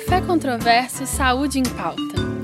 Café 0.00 0.22
Controverso 0.22 1.04
Saúde 1.04 1.58
em 1.58 1.62
Pauta. 1.62 2.39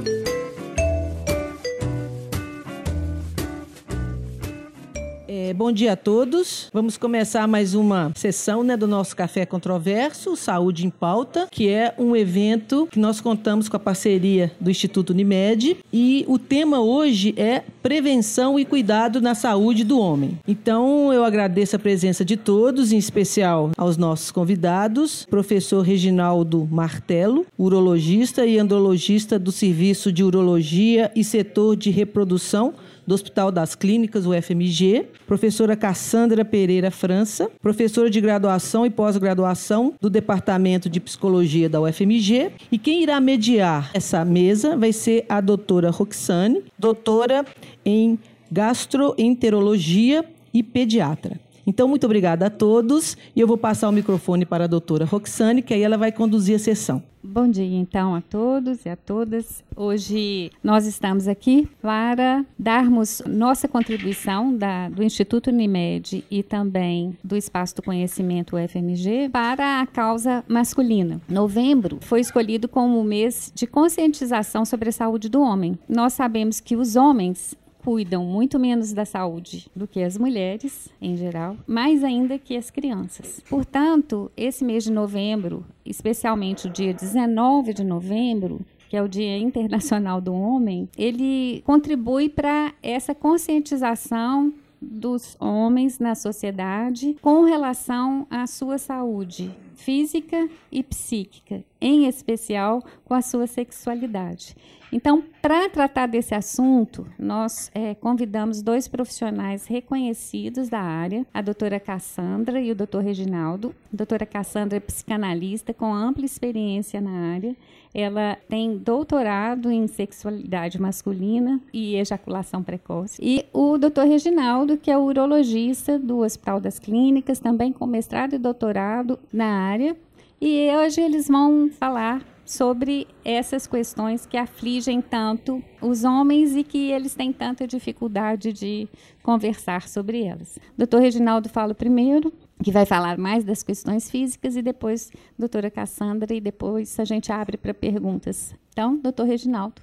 É, 5.46 5.54
bom 5.54 5.70
dia 5.70 5.92
a 5.92 5.96
todos. 5.96 6.68
Vamos 6.72 6.96
começar 6.96 7.46
mais 7.46 7.72
uma 7.72 8.10
sessão 8.16 8.64
né, 8.64 8.76
do 8.76 8.88
nosso 8.88 9.14
Café 9.14 9.46
Controverso, 9.46 10.34
Saúde 10.34 10.84
em 10.84 10.90
Pauta, 10.90 11.46
que 11.52 11.68
é 11.68 11.94
um 11.96 12.16
evento 12.16 12.88
que 12.90 12.98
nós 12.98 13.20
contamos 13.20 13.68
com 13.68 13.76
a 13.76 13.78
parceria 13.78 14.50
do 14.60 14.68
Instituto 14.68 15.10
Unimed. 15.10 15.76
E 15.92 16.24
o 16.26 16.36
tema 16.36 16.80
hoje 16.80 17.32
é 17.36 17.62
prevenção 17.80 18.58
e 18.58 18.64
cuidado 18.64 19.20
na 19.20 19.36
saúde 19.36 19.84
do 19.84 20.00
homem. 20.00 20.36
Então, 20.48 21.12
eu 21.12 21.24
agradeço 21.24 21.76
a 21.76 21.78
presença 21.78 22.24
de 22.24 22.36
todos, 22.36 22.90
em 22.90 22.98
especial 22.98 23.70
aos 23.76 23.96
nossos 23.96 24.32
convidados, 24.32 25.24
professor 25.30 25.80
Reginaldo 25.82 26.66
Martelo, 26.68 27.46
urologista 27.56 28.44
e 28.44 28.58
andrologista 28.58 29.38
do 29.38 29.52
Serviço 29.52 30.10
de 30.10 30.24
Urologia 30.24 31.12
e 31.14 31.22
Setor 31.22 31.76
de 31.76 31.92
Reprodução 31.92 32.74
do 33.06 33.14
Hospital 33.14 33.52
das 33.52 33.74
Clínicas, 33.74 34.26
o 34.26 34.32
FMG, 34.32 35.06
professora 35.26 35.76
Cassandra 35.76 36.44
Pereira 36.44 36.90
França, 36.90 37.50
professora 37.62 38.10
de 38.10 38.20
graduação 38.20 38.84
e 38.84 38.90
pós-graduação 38.90 39.94
do 40.00 40.10
Departamento 40.10 40.88
de 40.88 41.00
Psicologia 41.00 41.68
da 41.68 41.80
UFMG, 41.80 42.52
e 42.70 42.78
quem 42.78 43.02
irá 43.02 43.20
mediar 43.20 43.90
essa 43.94 44.24
mesa 44.24 44.76
vai 44.76 44.92
ser 44.92 45.24
a 45.28 45.40
doutora 45.40 45.90
Roxane, 45.90 46.64
doutora 46.78 47.44
em 47.84 48.18
gastroenterologia 48.50 50.24
e 50.52 50.62
pediatra. 50.62 51.45
Então, 51.66 51.88
muito 51.88 52.04
obrigada 52.06 52.46
a 52.46 52.50
todos 52.50 53.16
e 53.34 53.40
eu 53.40 53.46
vou 53.46 53.58
passar 53.58 53.88
o 53.88 53.92
microfone 53.92 54.46
para 54.46 54.64
a 54.64 54.68
doutora 54.68 55.04
Roxane, 55.04 55.62
que 55.62 55.74
aí 55.74 55.82
ela 55.82 55.98
vai 55.98 56.12
conduzir 56.12 56.54
a 56.54 56.58
sessão. 56.60 57.02
Bom 57.28 57.48
dia, 57.48 57.76
então, 57.76 58.14
a 58.14 58.20
todos 58.20 58.86
e 58.86 58.88
a 58.88 58.94
todas. 58.94 59.64
Hoje 59.74 60.52
nós 60.62 60.86
estamos 60.86 61.26
aqui 61.26 61.68
para 61.82 62.44
darmos 62.56 63.20
nossa 63.26 63.66
contribuição 63.66 64.56
da, 64.56 64.88
do 64.88 65.02
Instituto 65.02 65.50
Unimed 65.50 66.24
e 66.30 66.42
também 66.44 67.18
do 67.24 67.36
Espaço 67.36 67.74
do 67.74 67.82
Conhecimento 67.82 68.54
UFMG 68.56 69.30
para 69.32 69.80
a 69.80 69.86
causa 69.88 70.44
masculina. 70.46 71.20
Novembro 71.28 71.98
foi 72.00 72.20
escolhido 72.20 72.68
como 72.68 73.00
o 73.00 73.04
mês 73.04 73.50
de 73.52 73.66
conscientização 73.66 74.64
sobre 74.64 74.90
a 74.90 74.92
saúde 74.92 75.28
do 75.28 75.40
homem. 75.40 75.76
Nós 75.88 76.12
sabemos 76.12 76.60
que 76.60 76.76
os 76.76 76.94
homens 76.94 77.56
cuidam 77.86 78.24
muito 78.24 78.58
menos 78.58 78.92
da 78.92 79.04
saúde 79.04 79.70
do 79.72 79.86
que 79.86 80.02
as 80.02 80.18
mulheres, 80.18 80.88
em 81.00 81.16
geral, 81.16 81.56
mais 81.68 82.02
ainda 82.02 82.36
que 82.36 82.56
as 82.56 82.68
crianças. 82.68 83.40
Portanto, 83.48 84.28
esse 84.36 84.64
mês 84.64 84.82
de 84.82 84.90
novembro, 84.90 85.64
especialmente 85.84 86.66
o 86.66 86.70
dia 86.70 86.92
19 86.92 87.72
de 87.72 87.84
novembro, 87.84 88.58
que 88.88 88.96
é 88.96 89.02
o 89.02 89.08
Dia 89.08 89.38
Internacional 89.38 90.20
do 90.20 90.34
Homem, 90.34 90.88
ele 90.98 91.62
contribui 91.64 92.28
para 92.28 92.74
essa 92.82 93.14
conscientização 93.14 94.52
dos 94.82 95.36
homens 95.38 96.00
na 96.00 96.16
sociedade 96.16 97.16
com 97.22 97.44
relação 97.44 98.26
à 98.28 98.48
sua 98.48 98.78
saúde 98.78 99.54
física 99.76 100.48
e 100.72 100.82
psíquica, 100.82 101.62
em 101.80 102.06
especial 102.06 102.82
com 103.04 103.14
a 103.14 103.22
sua 103.22 103.46
sexualidade. 103.46 104.56
Então, 104.92 105.22
para 105.42 105.68
tratar 105.68 106.06
desse 106.06 106.34
assunto, 106.34 107.06
nós 107.18 107.70
é, 107.74 107.94
convidamos 107.94 108.62
dois 108.62 108.86
profissionais 108.86 109.66
reconhecidos 109.66 110.68
da 110.68 110.80
área, 110.80 111.26
a 111.34 111.42
doutora 111.42 111.80
Cassandra 111.80 112.60
e 112.60 112.70
o 112.70 112.74
doutor 112.74 113.02
Reginaldo. 113.02 113.74
A 113.92 113.96
doutora 113.96 114.24
Cassandra 114.24 114.76
é 114.76 114.80
psicanalista 114.80 115.74
com 115.74 115.92
ampla 115.92 116.24
experiência 116.24 117.00
na 117.00 117.34
área. 117.34 117.56
Ela 117.92 118.36
tem 118.48 118.76
doutorado 118.76 119.70
em 119.70 119.86
sexualidade 119.86 120.80
masculina 120.80 121.60
e 121.72 121.96
ejaculação 121.96 122.62
precoce. 122.62 123.20
E 123.22 123.44
o 123.52 123.78
doutor 123.78 124.06
Reginaldo, 124.06 124.76
que 124.76 124.90
é 124.90 124.98
urologista 124.98 125.98
do 125.98 126.18
Hospital 126.18 126.60
das 126.60 126.78
Clínicas, 126.78 127.40
também 127.40 127.72
com 127.72 127.86
mestrado 127.86 128.34
e 128.34 128.38
doutorado 128.38 129.18
na 129.32 129.46
área. 129.66 129.96
E 130.40 130.70
hoje 130.76 131.00
eles 131.00 131.28
vão 131.28 131.70
falar 131.70 132.22
sobre 132.44 133.08
essas 133.24 133.66
questões 133.66 134.24
que 134.24 134.36
afligem 134.36 135.02
tanto 135.02 135.62
os 135.82 136.04
homens 136.04 136.54
e 136.54 136.62
que 136.62 136.92
eles 136.92 137.14
têm 137.14 137.32
tanta 137.32 137.66
dificuldade 137.66 138.52
de 138.52 138.88
conversar 139.22 139.88
sobre 139.88 140.22
elas. 140.22 140.58
Doutor 140.78 141.00
Reginaldo 141.00 141.48
fala 141.48 141.74
primeiro, 141.74 142.32
que 142.62 142.70
vai 142.70 142.86
falar 142.86 143.18
mais 143.18 143.44
das 143.44 143.62
questões 143.62 144.08
físicas, 144.08 144.56
e 144.56 144.62
depois 144.62 145.10
doutora 145.36 145.70
Cassandra, 145.70 146.32
e 146.32 146.40
depois 146.40 146.98
a 147.00 147.04
gente 147.04 147.32
abre 147.32 147.56
para 147.56 147.74
perguntas. 147.74 148.54
Então, 148.70 148.96
doutor 148.96 149.26
Reginaldo, 149.26 149.82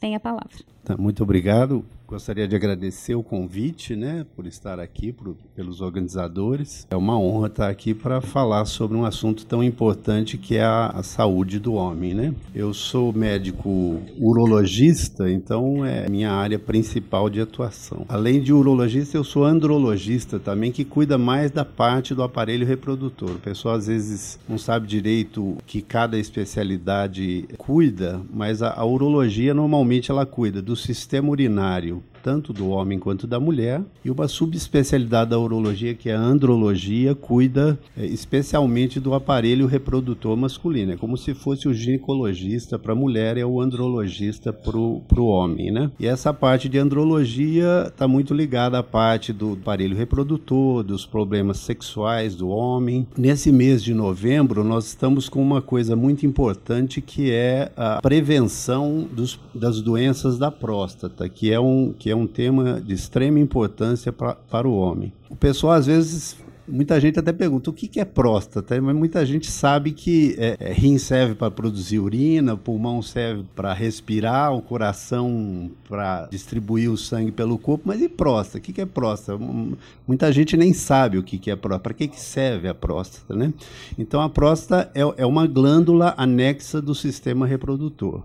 tem 0.00 0.16
a 0.16 0.20
palavra. 0.20 0.56
Tá, 0.82 0.96
muito 0.96 1.22
obrigado. 1.22 1.84
Gostaria 2.10 2.48
de 2.48 2.56
agradecer 2.56 3.14
o 3.14 3.22
convite, 3.22 3.94
né, 3.94 4.26
por 4.34 4.44
estar 4.44 4.80
aqui, 4.80 5.12
por, 5.12 5.36
pelos 5.54 5.80
organizadores. 5.80 6.84
É 6.90 6.96
uma 6.96 7.16
honra 7.16 7.46
estar 7.46 7.68
aqui 7.68 7.94
para 7.94 8.20
falar 8.20 8.64
sobre 8.64 8.96
um 8.96 9.04
assunto 9.04 9.46
tão 9.46 9.62
importante 9.62 10.36
que 10.36 10.56
é 10.56 10.64
a, 10.64 10.86
a, 10.88 11.04
saúde 11.04 11.60
do 11.60 11.74
homem, 11.74 12.12
né? 12.12 12.34
Eu 12.52 12.74
sou 12.74 13.12
médico 13.12 14.00
urologista, 14.18 15.30
então 15.30 15.86
é 15.86 16.08
minha 16.08 16.32
área 16.32 16.58
principal 16.58 17.30
de 17.30 17.40
atuação. 17.40 18.04
Além 18.08 18.40
de 18.40 18.52
urologista, 18.52 19.16
eu 19.16 19.22
sou 19.22 19.44
andrologista 19.44 20.40
também, 20.40 20.72
que 20.72 20.84
cuida 20.84 21.16
mais 21.16 21.52
da 21.52 21.64
parte 21.64 22.12
do 22.12 22.24
aparelho 22.24 22.66
reprodutor. 22.66 23.36
O 23.36 23.38
pessoal 23.38 23.76
às 23.76 23.86
vezes 23.86 24.36
não 24.48 24.58
sabe 24.58 24.88
direito 24.88 25.56
que 25.64 25.80
cada 25.80 26.18
especialidade 26.18 27.48
cuida, 27.56 28.20
mas 28.34 28.62
a, 28.62 28.72
a 28.72 28.84
urologia 28.84 29.54
normalmente 29.54 30.10
ela 30.10 30.26
cuida 30.26 30.60
do 30.60 30.74
sistema 30.74 31.30
urinário 31.30 31.99
you. 32.00 32.09
Tanto 32.22 32.52
do 32.52 32.68
homem 32.68 32.98
quanto 32.98 33.26
da 33.26 33.40
mulher, 33.40 33.82
e 34.04 34.10
uma 34.10 34.28
subespecialidade 34.28 35.30
da 35.30 35.38
urologia, 35.38 35.94
que 35.94 36.08
é 36.08 36.14
a 36.14 36.20
andrologia, 36.20 37.14
cuida 37.14 37.78
é, 37.96 38.04
especialmente 38.06 39.00
do 39.00 39.14
aparelho 39.14 39.66
reprodutor 39.66 40.36
masculino. 40.36 40.92
É 40.92 40.96
como 40.96 41.16
se 41.16 41.34
fosse 41.34 41.68
o 41.68 41.74
ginecologista 41.74 42.78
para 42.78 42.92
a 42.92 42.96
mulher 42.96 43.36
e 43.36 43.44
o 43.44 43.60
andrologista 43.60 44.52
para 44.52 44.76
o 44.76 45.26
homem, 45.26 45.70
né? 45.70 45.90
E 45.98 46.06
essa 46.06 46.32
parte 46.32 46.68
de 46.68 46.78
andrologia 46.78 47.86
está 47.88 48.06
muito 48.06 48.34
ligada 48.34 48.78
à 48.78 48.82
parte 48.82 49.32
do 49.32 49.52
aparelho 49.52 49.96
reprodutor, 49.96 50.82
dos 50.82 51.06
problemas 51.06 51.58
sexuais 51.58 52.34
do 52.34 52.48
homem. 52.48 53.06
Nesse 53.16 53.52
mês 53.52 53.82
de 53.82 53.94
novembro, 53.94 54.64
nós 54.64 54.86
estamos 54.86 55.28
com 55.28 55.42
uma 55.42 55.62
coisa 55.62 55.94
muito 55.96 56.26
importante 56.26 57.00
que 57.00 57.30
é 57.30 57.70
a 57.76 58.00
prevenção 58.00 59.08
dos, 59.10 59.38
das 59.54 59.80
doenças 59.80 60.38
da 60.38 60.50
próstata, 60.50 61.28
que 61.28 61.52
é 61.52 61.60
um 61.60 61.92
que 61.98 62.09
é 62.10 62.16
um 62.16 62.26
tema 62.26 62.80
de 62.80 62.94
extrema 62.94 63.38
importância 63.38 64.12
pra, 64.12 64.34
para 64.34 64.68
o 64.68 64.76
homem. 64.76 65.12
O 65.28 65.36
pessoal, 65.36 65.74
às 65.74 65.86
vezes, 65.86 66.36
muita 66.70 67.00
gente 67.00 67.18
até 67.18 67.32
pergunta 67.32 67.70
o 67.70 67.72
que, 67.72 67.88
que 67.88 68.00
é 68.00 68.04
próstata, 68.04 68.80
mas 68.80 68.94
muita 68.94 69.24
gente 69.26 69.50
sabe 69.50 69.92
que 69.92 70.36
é, 70.38 70.56
é, 70.60 70.72
rim 70.72 70.96
serve 70.98 71.34
para 71.34 71.50
produzir 71.50 71.98
urina, 71.98 72.56
pulmão 72.56 73.02
serve 73.02 73.44
para 73.54 73.72
respirar, 73.72 74.54
o 74.54 74.62
coração 74.62 75.70
para 75.88 76.26
distribuir 76.30 76.90
o 76.90 76.96
sangue 76.96 77.32
pelo 77.32 77.58
corpo, 77.58 77.84
mas 77.86 78.00
e 78.00 78.08
próstata? 78.08 78.58
O 78.58 78.60
que, 78.60 78.72
que 78.72 78.80
é 78.80 78.86
próstata? 78.86 79.38
Muita 80.06 80.32
gente 80.32 80.56
nem 80.56 80.72
sabe 80.72 81.18
o 81.18 81.22
que, 81.22 81.38
que 81.38 81.50
é 81.50 81.56
próstata, 81.56 81.82
para 81.82 81.94
que, 81.94 82.08
que 82.08 82.20
serve 82.20 82.68
a 82.68 82.74
próstata, 82.74 83.34
né? 83.34 83.52
Então 83.98 84.20
a 84.20 84.28
próstata 84.28 84.90
é, 84.94 85.00
é 85.22 85.26
uma 85.26 85.46
glândula 85.46 86.14
anexa 86.16 86.80
do 86.80 86.94
sistema 86.94 87.46
reprodutor. 87.46 88.22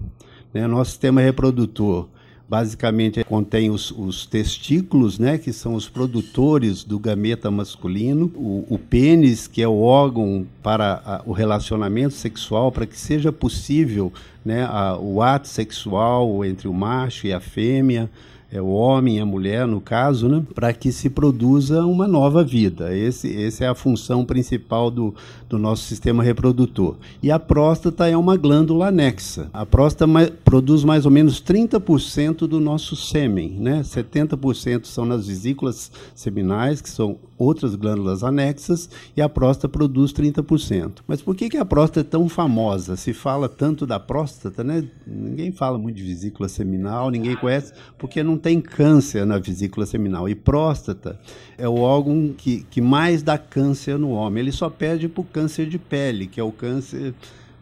Né? 0.54 0.68
Nosso 0.68 0.92
sistema 0.92 1.22
reprodutor 1.22 2.08
basicamente 2.48 3.24
contém 3.24 3.70
os, 3.70 3.92
os, 3.92 4.26
testículos, 4.26 5.18
né, 5.18 5.38
que 5.38 5.52
são 5.52 5.74
os 5.74 5.90
produtores 5.90 6.84
do 6.84 7.00
gameta 7.00 7.50
masculino, 7.50 8.32
o, 8.36 8.66
o 8.70 8.78
pênis, 8.78 9.48
que 9.48 9.62
é 9.62 9.68
o 9.68 9.82
órgão 9.82 10.46
para 10.62 11.02
a, 11.06 11.22
o 11.26 11.32
relacionamento 11.32 12.14
sexual, 12.14 12.72
para 12.72 12.86
que 12.86 13.00
seja 13.00 13.32
possível 13.32 14.14
né, 14.44 14.64
a, 14.64 14.98
o 14.98 15.22
ato 15.22 15.48
sexual 15.48 16.46
entre 16.46 16.68
o 16.68 16.74
macho 16.74 17.26
e 17.26 17.34
a 17.34 17.40
fêmea, 17.40 18.10
é, 18.52 18.62
o 18.62 18.68
homem 18.68 19.18
e 19.18 19.20
a 19.20 19.26
mulher, 19.26 19.66
no 19.66 19.82
caso, 19.82 20.30
né, 20.30 20.44
para 20.54 20.72
que 20.72 20.92
se 20.92 21.10
produza 21.10 21.84
uma 21.86 22.08
nova 22.08 22.44
vida. 22.44 22.96
Esse, 22.96 23.44
essa 23.44 23.66
é 23.66 23.68
a 23.68 23.76
função 23.76 24.24
principal 24.24 24.92
do, 24.92 25.16
do 25.48 25.58
nosso 25.58 25.84
sistema 25.84 26.24
reprodutor. 26.24 26.98
E 27.22 27.32
a 27.32 27.40
próstata 27.40 28.08
é 28.08 28.18
uma 28.18 28.36
glândula 28.36 28.88
anexa. 28.88 29.50
A 29.54 29.66
próstata 29.66 30.08
mais, 30.08 30.30
produz 30.44 30.84
mais 30.84 31.06
ou 31.06 31.12
menos 31.12 31.42
30% 31.42 32.48
do 32.48 32.60
nosso 32.60 32.96
sêmen, 32.96 33.52
né? 33.60 33.82
70% 33.82 34.86
são 34.86 35.06
nas 35.06 35.28
vesículas 35.28 35.92
seminais, 36.14 36.82
que 36.82 36.90
são 36.90 37.18
outras 37.38 37.76
glândulas 37.76 38.24
anexas, 38.24 38.90
e 39.16 39.22
a 39.22 39.28
próstata 39.28 39.68
produz 39.68 40.14
30%. 40.14 41.00
Mas 41.08 41.22
por 41.22 41.36
que, 41.36 41.50
que 41.50 41.58
a 41.58 41.66
próstata 41.66 42.00
é 42.00 42.04
tão 42.04 42.30
famosa? 42.30 42.96
Se 42.96 43.14
fala 43.14 43.50
tanto 43.50 43.86
da 43.86 44.00
próstata, 44.00 44.64
né? 44.64 44.86
Ninguém 45.06 45.52
fala 45.52 45.78
muito 45.78 45.98
de 45.98 46.04
vesícula 46.04 46.48
seminal, 46.48 47.10
ninguém 47.10 47.36
conhece, 47.36 47.74
porque 47.98 48.24
não 48.24 48.38
tem 48.38 48.62
câncer 48.62 49.26
na 49.26 49.38
vesícula 49.38 49.86
seminal. 49.86 50.28
E 50.30 50.36
próstata 50.36 51.20
é 51.58 51.68
o 51.68 51.76
órgão 51.76 52.34
que, 52.36 52.66
que 52.70 52.82
mais 52.82 53.22
dá 53.22 53.38
câncer 53.38 53.98
no 54.00 54.12
homem. 54.12 54.42
Ele 54.42 54.52
só 54.52 54.70
perde 54.70 55.08
para 55.08 55.22
o 55.22 55.26
câncer 55.26 55.45
de 55.48 55.78
pele, 55.78 56.28
que 56.28 56.40
é 56.40 56.44
o 56.44 56.52
câncer 56.52 57.14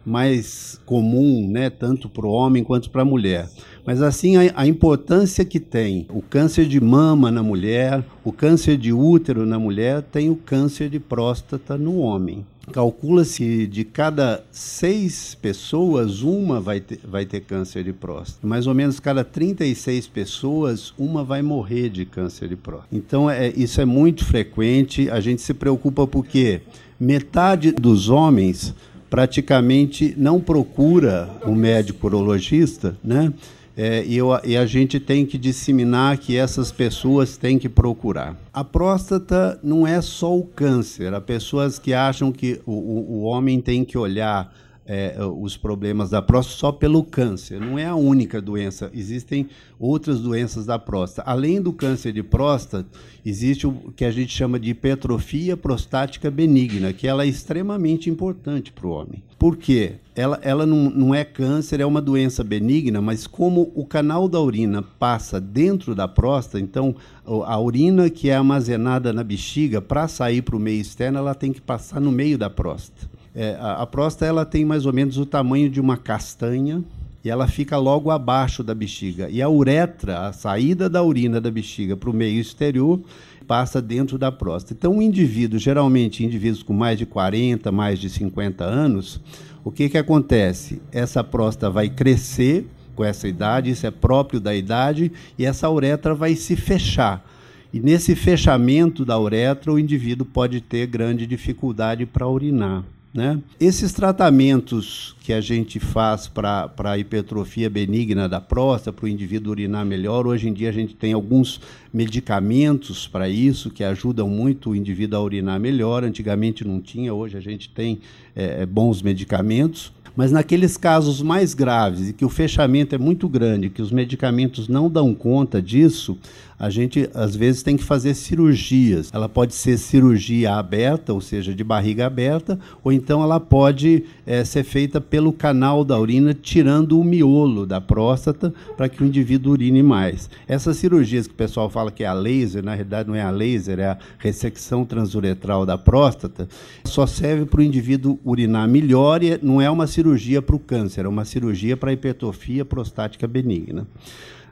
mais 0.04 0.80
comum, 0.84 1.48
né, 1.48 1.70
tanto 1.70 2.08
para 2.08 2.26
o 2.26 2.30
homem 2.30 2.62
quanto 2.62 2.90
para 2.90 3.02
a 3.02 3.06
mulher. 3.06 3.48
Mas 3.86 4.02
assim, 4.02 4.36
a, 4.36 4.52
a, 4.54 4.66
importância 4.66 5.44
que 5.44 5.58
tem 5.58 6.06
o 6.10 6.20
câncer 6.20 6.66
de 6.66 6.80
mama 6.80 7.30
na 7.30 7.42
mulher, 7.42 8.04
o 8.22 8.32
câncer 8.32 8.76
de 8.76 8.92
útero 8.92 9.46
na 9.46 9.58
mulher, 9.58 10.02
tem 10.02 10.30
o 10.30 10.36
câncer 10.36 10.88
de 10.88 11.00
próstata 11.00 11.76
no 11.76 11.98
homem. 11.98 12.44
Calcula-se 12.72 13.66
de 13.66 13.84
cada 13.84 14.42
seis 14.50 15.34
pessoas, 15.34 16.22
uma 16.22 16.60
vai 16.60 16.80
ter, 16.80 16.98
vai 17.04 17.26
ter 17.26 17.40
câncer 17.40 17.84
de 17.84 17.92
próstata. 17.92 18.46
Mais 18.46 18.66
ou 18.66 18.72
menos 18.72 18.98
cada 18.98 19.22
36 19.22 20.06
pessoas, 20.06 20.94
uma 20.98 21.22
vai 21.22 21.42
morrer 21.42 21.90
de 21.90 22.06
câncer 22.06 22.48
de 22.48 22.56
próstata. 22.56 22.88
Então, 22.90 23.28
é, 23.28 23.50
isso 23.50 23.82
é 23.82 23.84
muito 23.84 24.24
frequente. 24.24 25.10
A 25.10 25.20
gente 25.20 25.42
se 25.42 25.52
preocupa 25.52 26.06
porque 26.06 26.62
metade 27.04 27.70
dos 27.70 28.08
homens 28.08 28.74
praticamente 29.10 30.14
não 30.16 30.40
procura 30.40 31.30
um 31.46 31.54
médico 31.54 32.06
urologista, 32.06 32.96
né? 33.04 33.32
É, 33.76 34.04
e, 34.04 34.16
eu, 34.16 34.28
e, 34.44 34.56
a 34.56 34.64
gente 34.66 35.00
tem 35.00 35.26
que 35.26 35.36
disseminar 35.36 36.16
que 36.18 36.36
essas 36.36 36.70
pessoas 36.70 37.36
têm 37.36 37.58
que 37.58 37.68
procurar. 37.68 38.36
A 38.52 38.62
próstata 38.62 39.58
não 39.64 39.84
é 39.84 40.00
só 40.00 40.36
o 40.36 40.44
câncer. 40.44 41.12
Há 41.12 41.20
pessoas 41.20 41.76
que 41.76 41.92
acham 41.92 42.30
que 42.30 42.60
o, 42.64 42.72
o, 42.72 43.12
o 43.14 43.22
homem 43.22 43.60
tem 43.60 43.84
que 43.84 43.98
olhar 43.98 44.54
é, 44.86 45.16
os 45.24 45.56
problemas 45.56 46.10
da 46.10 46.20
próstata 46.20 46.58
só 46.58 46.72
pelo 46.72 47.02
câncer. 47.02 47.58
Não 47.60 47.78
é 47.78 47.86
a 47.86 47.94
única 47.94 48.40
doença. 48.40 48.90
Existem 48.92 49.48
outras 49.78 50.20
doenças 50.20 50.66
da 50.66 50.78
próstata. 50.78 51.28
Além 51.28 51.60
do 51.60 51.72
câncer 51.72 52.12
de 52.12 52.22
próstata, 52.22 52.86
existe 53.24 53.66
o 53.66 53.92
que 53.96 54.04
a 54.04 54.10
gente 54.10 54.34
chama 54.34 54.58
de 54.58 54.70
hipertrofia 54.70 55.56
prostática 55.56 56.30
benigna, 56.30 56.92
que 56.92 57.06
ela 57.06 57.24
é 57.24 57.26
extremamente 57.26 58.10
importante 58.10 58.72
para 58.72 58.86
o 58.86 58.90
homem. 58.90 59.22
Por 59.38 59.56
quê? 59.56 59.94
Ela, 60.14 60.38
ela 60.42 60.64
não, 60.64 60.88
não 60.90 61.14
é 61.14 61.24
câncer, 61.24 61.80
é 61.80 61.86
uma 61.86 62.00
doença 62.00 62.44
benigna, 62.44 63.00
mas 63.02 63.26
como 63.26 63.72
o 63.74 63.84
canal 63.84 64.28
da 64.28 64.40
urina 64.40 64.80
passa 64.82 65.40
dentro 65.40 65.94
da 65.94 66.06
próstata, 66.06 66.60
então 66.60 66.94
a 67.26 67.58
urina 67.58 68.08
que 68.08 68.30
é 68.30 68.36
armazenada 68.36 69.12
na 69.12 69.24
bexiga, 69.24 69.82
para 69.82 70.06
sair 70.08 70.40
para 70.40 70.56
o 70.56 70.60
meio 70.60 70.80
externo, 70.80 71.18
ela 71.18 71.34
tem 71.34 71.52
que 71.52 71.60
passar 71.60 72.00
no 72.00 72.12
meio 72.12 72.38
da 72.38 72.48
próstata. 72.48 73.13
É, 73.34 73.56
a, 73.58 73.82
a 73.82 73.86
próstata 73.86 74.26
ela 74.26 74.44
tem 74.44 74.64
mais 74.64 74.86
ou 74.86 74.92
menos 74.92 75.18
o 75.18 75.26
tamanho 75.26 75.68
de 75.68 75.80
uma 75.80 75.96
castanha 75.96 76.84
e 77.24 77.30
ela 77.30 77.48
fica 77.48 77.78
logo 77.78 78.10
abaixo 78.10 78.62
da 78.62 78.74
bexiga. 78.74 79.28
E 79.30 79.40
a 79.40 79.48
uretra, 79.48 80.28
a 80.28 80.32
saída 80.32 80.88
da 80.88 81.02
urina 81.02 81.40
da 81.40 81.50
bexiga 81.50 81.96
para 81.96 82.10
o 82.10 82.14
meio 82.14 82.38
exterior, 82.38 83.00
passa 83.46 83.80
dentro 83.80 84.18
da 84.18 84.30
próstata. 84.30 84.74
Então, 84.74 84.96
um 84.96 85.02
indivíduo, 85.02 85.58
geralmente 85.58 86.24
indivíduos 86.24 86.62
com 86.62 86.74
mais 86.74 86.98
de 86.98 87.06
40, 87.06 87.72
mais 87.72 87.98
de 87.98 88.10
50 88.10 88.62
anos, 88.62 89.20
o 89.64 89.70
que, 89.70 89.88
que 89.88 89.98
acontece? 89.98 90.82
Essa 90.92 91.24
próstata 91.24 91.70
vai 91.70 91.88
crescer 91.88 92.66
com 92.94 93.02
essa 93.02 93.26
idade, 93.26 93.70
isso 93.70 93.86
é 93.86 93.90
próprio 93.90 94.38
da 94.38 94.54
idade, 94.54 95.10
e 95.38 95.44
essa 95.44 95.68
uretra 95.68 96.14
vai 96.14 96.36
se 96.36 96.54
fechar. 96.54 97.24
E 97.72 97.80
nesse 97.80 98.14
fechamento 98.14 99.04
da 99.04 99.18
uretra, 99.18 99.72
o 99.72 99.78
indivíduo 99.78 100.26
pode 100.26 100.60
ter 100.60 100.86
grande 100.86 101.26
dificuldade 101.26 102.06
para 102.06 102.28
urinar. 102.28 102.84
Né? 103.14 103.38
Esses 103.60 103.92
tratamentos 103.92 105.14
que 105.20 105.32
a 105.32 105.40
gente 105.40 105.78
faz 105.78 106.26
para 106.26 106.68
a 106.78 106.98
hipertrofia 106.98 107.70
benigna 107.70 108.28
da 108.28 108.40
próstata, 108.40 108.92
para 108.92 109.04
o 109.04 109.08
indivíduo 109.08 109.52
urinar 109.52 109.86
melhor, 109.86 110.26
hoje 110.26 110.48
em 110.48 110.52
dia 110.52 110.68
a 110.68 110.72
gente 110.72 110.96
tem 110.96 111.12
alguns 111.12 111.60
medicamentos 111.94 113.06
para 113.06 113.28
isso 113.28 113.70
que 113.70 113.84
ajudam 113.84 114.28
muito 114.28 114.70
o 114.70 114.76
indivíduo 114.76 115.20
a 115.20 115.22
urinar 115.22 115.60
melhor. 115.60 116.02
Antigamente 116.02 116.66
não 116.66 116.80
tinha, 116.80 117.14
hoje 117.14 117.36
a 117.36 117.40
gente 117.40 117.68
tem 117.68 118.00
é, 118.34 118.66
bons 118.66 119.00
medicamentos. 119.00 119.92
Mas 120.16 120.30
naqueles 120.30 120.76
casos 120.76 121.20
mais 121.20 121.54
graves 121.54 122.08
e 122.08 122.12
que 122.12 122.24
o 122.24 122.28
fechamento 122.28 122.94
é 122.94 122.98
muito 122.98 123.28
grande, 123.28 123.68
que 123.68 123.82
os 123.82 123.90
medicamentos 123.90 124.68
não 124.68 124.88
dão 124.88 125.12
conta 125.12 125.60
disso, 125.60 126.16
a 126.58 126.70
gente 126.70 127.10
às 127.14 127.34
vezes 127.34 127.62
tem 127.62 127.76
que 127.76 127.82
fazer 127.82 128.14
cirurgias. 128.14 129.10
Ela 129.12 129.28
pode 129.28 129.54
ser 129.54 129.76
cirurgia 129.76 130.54
aberta, 130.54 131.12
ou 131.12 131.20
seja, 131.20 131.52
de 131.52 131.64
barriga 131.64 132.06
aberta, 132.06 132.58
ou 132.82 132.92
então 132.92 133.22
ela 133.22 133.40
pode 133.40 134.04
é, 134.24 134.44
ser 134.44 134.62
feita 134.62 135.00
pelo 135.00 135.32
canal 135.32 135.84
da 135.84 135.98
urina, 135.98 136.32
tirando 136.32 136.98
o 136.98 137.04
miolo 137.04 137.66
da 137.66 137.80
próstata 137.80 138.54
para 138.76 138.88
que 138.88 139.02
o 139.02 139.06
indivíduo 139.06 139.52
urine 139.52 139.82
mais. 139.82 140.30
Essas 140.46 140.76
cirurgias 140.76 141.26
que 141.26 141.34
o 141.34 141.36
pessoal 141.36 141.68
fala 141.68 141.83
que 141.90 142.04
é 142.04 142.06
a 142.06 142.12
laser, 142.12 142.64
na 142.64 142.74
realidade 142.74 143.08
não 143.08 143.14
é 143.14 143.22
a 143.22 143.30
laser, 143.30 143.78
é 143.78 143.86
a 143.86 143.98
ressecção 144.18 144.84
transuretral 144.84 145.64
da 145.64 145.78
próstata, 145.78 146.48
só 146.84 147.06
serve 147.06 147.44
para 147.46 147.60
o 147.60 147.62
indivíduo 147.62 148.18
urinar 148.24 148.68
melhor 148.68 149.22
e 149.22 149.38
não 149.42 149.60
é 149.60 149.70
uma 149.70 149.86
cirurgia 149.86 150.42
para 150.42 150.56
o 150.56 150.58
câncer, 150.58 151.04
é 151.04 151.08
uma 151.08 151.24
cirurgia 151.24 151.76
para 151.76 151.90
a 151.90 151.92
hipertrofia 151.92 152.64
prostática 152.64 153.26
benigna. 153.26 153.86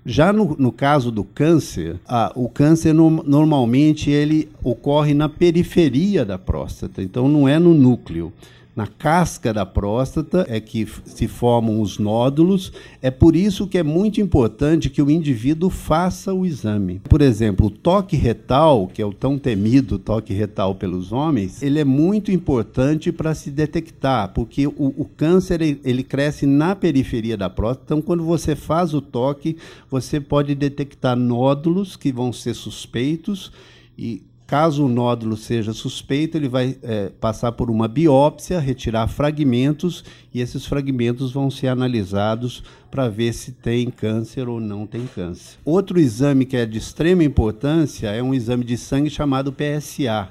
Já 0.05 0.33
no, 0.33 0.57
no 0.59 0.73
caso 0.73 1.13
do 1.13 1.23
câncer, 1.23 1.97
ah, 2.09 2.33
o 2.35 2.49
câncer 2.49 2.93
no, 2.93 3.09
normalmente 3.23 4.11
ele 4.11 4.49
ocorre 4.65 5.15
na 5.15 5.29
periferia 5.29 6.25
da 6.25 6.37
próstata, 6.37 7.01
então 7.01 7.29
não 7.29 7.49
é 7.49 7.57
no 7.59 7.73
núcleo 7.73 8.33
na 8.75 8.87
casca 8.87 9.53
da 9.53 9.67
próstata 9.67 10.47
é 10.49 10.59
que 10.59 10.87
se 11.05 11.29
formam 11.29 11.81
os 11.81 11.99
nódulos. 11.99 12.73
É 13.03 13.11
por 13.11 13.37
isso 13.37 13.67
que 13.67 13.77
é 13.77 13.83
muito 13.83 14.21
importante 14.21 14.89
que 14.89 15.03
o 15.03 15.11
indivíduo 15.11 15.69
faça 15.69 16.33
o 16.33 16.47
exame. 16.47 17.01
Por 17.05 17.21
exemplo, 17.21 17.67
o 17.67 17.71
toque 17.71 18.17
retal, 18.17 18.87
que 18.87 19.03
é 19.03 19.07
o 19.07 19.13
tão 19.13 19.39
temido 19.39 19.99
toque 19.99 20.33
retal 20.33 20.75
pelos 20.75 21.13
homens, 21.13 21.63
ele 21.63 21.79
é 21.79 21.85
muito 21.85 22.33
importante 22.33 23.13
para 23.13 23.35
se 23.35 23.51
detectar, 23.51 24.33
porque 24.33 24.67
o, 24.67 24.73
o 24.97 25.05
câncer 25.05 25.61
ele 25.61 26.03
cresce 26.03 26.47
na 26.47 26.75
periferia 26.75 27.37
da 27.37 27.51
próstata. 27.51 27.83
Então, 27.85 28.03
quando 28.03 28.25
você 28.25 28.57
faz 28.57 28.95
o 28.95 29.03
toque, 29.03 29.57
você 29.91 30.19
pode 30.19 30.55
detectar 30.55 31.17
nódulos 31.17 31.95
que 31.95 32.11
vão 32.11 32.33
ser 32.33 32.55
suspeitos 32.55 33.53
e 33.99 34.23
Caso 34.53 34.85
o 34.85 34.89
nódulo 34.89 35.35
seja 35.35 35.73
suspeito, 35.73 36.37
ele 36.37 36.47
vai 36.47 36.77
é, 36.83 37.09
passar 37.19 37.53
por 37.53 37.71
uma 37.71 37.89
biópsia, 37.89 38.61
retirar 38.61 39.09
fragmentos 39.09 40.05
e 40.31 40.43
esses 40.43 40.67
fragmentos 40.67 41.33
vão 41.33 41.51
ser 41.51 41.69
analisados 41.69 42.63
para 42.91 43.09
ver 43.09 43.33
se 43.33 43.53
tem 43.53 43.89
câncer 43.89 44.51
ou 44.51 44.61
não 44.61 44.87
tem 44.87 45.07
câncer. 45.07 45.57
Outro 45.65 45.99
exame 45.99 46.45
que 46.45 46.55
é 46.55 46.67
de 46.67 46.77
extrema 46.77 47.25
importância 47.25 48.09
é 48.09 48.23
um 48.23 48.35
exame 48.35 48.63
de 48.63 48.77
sangue 48.77 49.09
chamado 49.09 49.55
PSA 49.55 50.29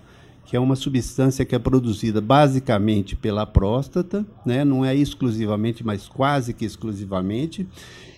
que 0.52 0.58
é 0.58 0.60
uma 0.60 0.76
substância 0.76 1.46
que 1.46 1.56
é 1.56 1.60
produzida 1.60 2.20
basicamente 2.20 3.16
pela 3.16 3.46
próstata, 3.46 4.26
né? 4.46 4.66
não 4.66 4.84
é 4.84 4.94
exclusivamente, 4.94 5.82
mas 5.82 6.10
quase 6.10 6.54
que 6.54 6.66
exclusivamente. 6.66 7.66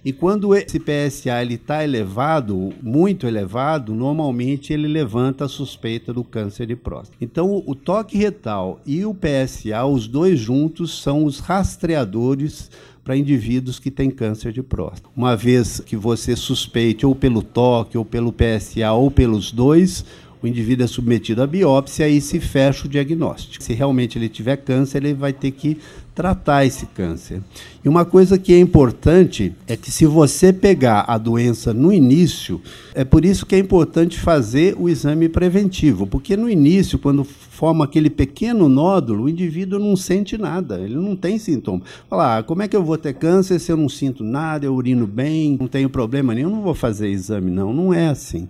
E 0.03 0.11
quando 0.11 0.55
esse 0.55 0.79
PSA 0.79 1.43
está 1.43 1.83
elevado, 1.83 2.73
muito 2.81 3.27
elevado, 3.27 3.93
normalmente 3.93 4.73
ele 4.73 4.87
levanta 4.87 5.45
a 5.45 5.47
suspeita 5.47 6.11
do 6.11 6.23
câncer 6.23 6.65
de 6.65 6.75
próstata. 6.75 7.15
Então, 7.21 7.61
o 7.67 7.75
toque 7.75 8.17
retal 8.17 8.81
e 8.83 9.05
o 9.05 9.13
PSA, 9.13 9.85
os 9.85 10.07
dois 10.07 10.39
juntos, 10.39 11.03
são 11.03 11.25
os 11.25 11.37
rastreadores 11.37 12.71
para 13.03 13.15
indivíduos 13.15 13.77
que 13.77 13.91
têm 13.91 14.09
câncer 14.09 14.51
de 14.51 14.63
próstata. 14.63 15.07
Uma 15.15 15.35
vez 15.35 15.79
que 15.81 15.95
você 15.95 16.35
suspeite 16.35 17.05
ou 17.05 17.13
pelo 17.13 17.43
toque, 17.43 17.95
ou 17.95 18.03
pelo 18.03 18.33
PSA, 18.33 18.91
ou 18.91 19.11
pelos 19.11 19.51
dois, 19.51 20.03
o 20.43 20.47
indivíduo 20.47 20.83
é 20.83 20.88
submetido 20.88 21.41
à 21.41 21.47
biópsia 21.47 22.07
e 22.09 22.19
se 22.19 22.38
fecha 22.38 22.85
o 22.85 22.89
diagnóstico. 22.89 23.63
Se 23.63 23.73
realmente 23.73 24.17
ele 24.17 24.27
tiver 24.27 24.57
câncer, 24.57 24.97
ele 24.97 25.13
vai 25.13 25.31
ter 25.31 25.51
que 25.51 25.77
tratar 26.13 26.65
esse 26.65 26.85
câncer. 26.88 27.41
E 27.83 27.88
uma 27.88 28.03
coisa 28.03 28.38
que 28.38 28.53
é 28.53 28.59
importante 28.59 29.55
é 29.65 29.77
que 29.77 29.89
se 29.89 30.05
você 30.05 30.51
pegar 30.51 31.05
a 31.07 31.17
doença 31.17 31.73
no 31.73 31.93
início, 31.93 32.62
é 32.93 33.05
por 33.05 33.23
isso 33.23 33.45
que 33.45 33.55
é 33.55 33.57
importante 33.57 34.19
fazer 34.19 34.75
o 34.77 34.89
exame 34.89 35.29
preventivo, 35.29 36.05
porque 36.05 36.35
no 36.35 36.50
início, 36.50 37.00
quando 37.00 37.23
forma 37.23 37.85
aquele 37.85 38.09
pequeno 38.09 38.67
nódulo, 38.67 39.23
o 39.23 39.29
indivíduo 39.29 39.79
não 39.79 39.95
sente 39.95 40.38
nada, 40.38 40.77
ele 40.77 40.95
não 40.95 41.15
tem 41.15 41.39
sintoma. 41.39 41.81
Fala, 42.09 42.39
ah, 42.39 42.43
como 42.43 42.62
é 42.62 42.67
que 42.67 42.75
eu 42.75 42.83
vou 42.83 42.97
ter 42.97 43.13
câncer 43.13 43.59
se 43.59 43.71
eu 43.71 43.77
não 43.77 43.88
sinto 43.88 44.25
nada, 44.25 44.65
eu 44.65 44.75
urino 44.75 45.07
bem, 45.07 45.57
não 45.57 45.67
tenho 45.67 45.89
problema 45.89 46.35
nenhum, 46.35 46.50
não 46.50 46.62
vou 46.62 46.75
fazer 46.75 47.07
exame 47.07 47.50
não, 47.50 47.73
não 47.73 47.93
é 47.93 48.09
assim 48.09 48.47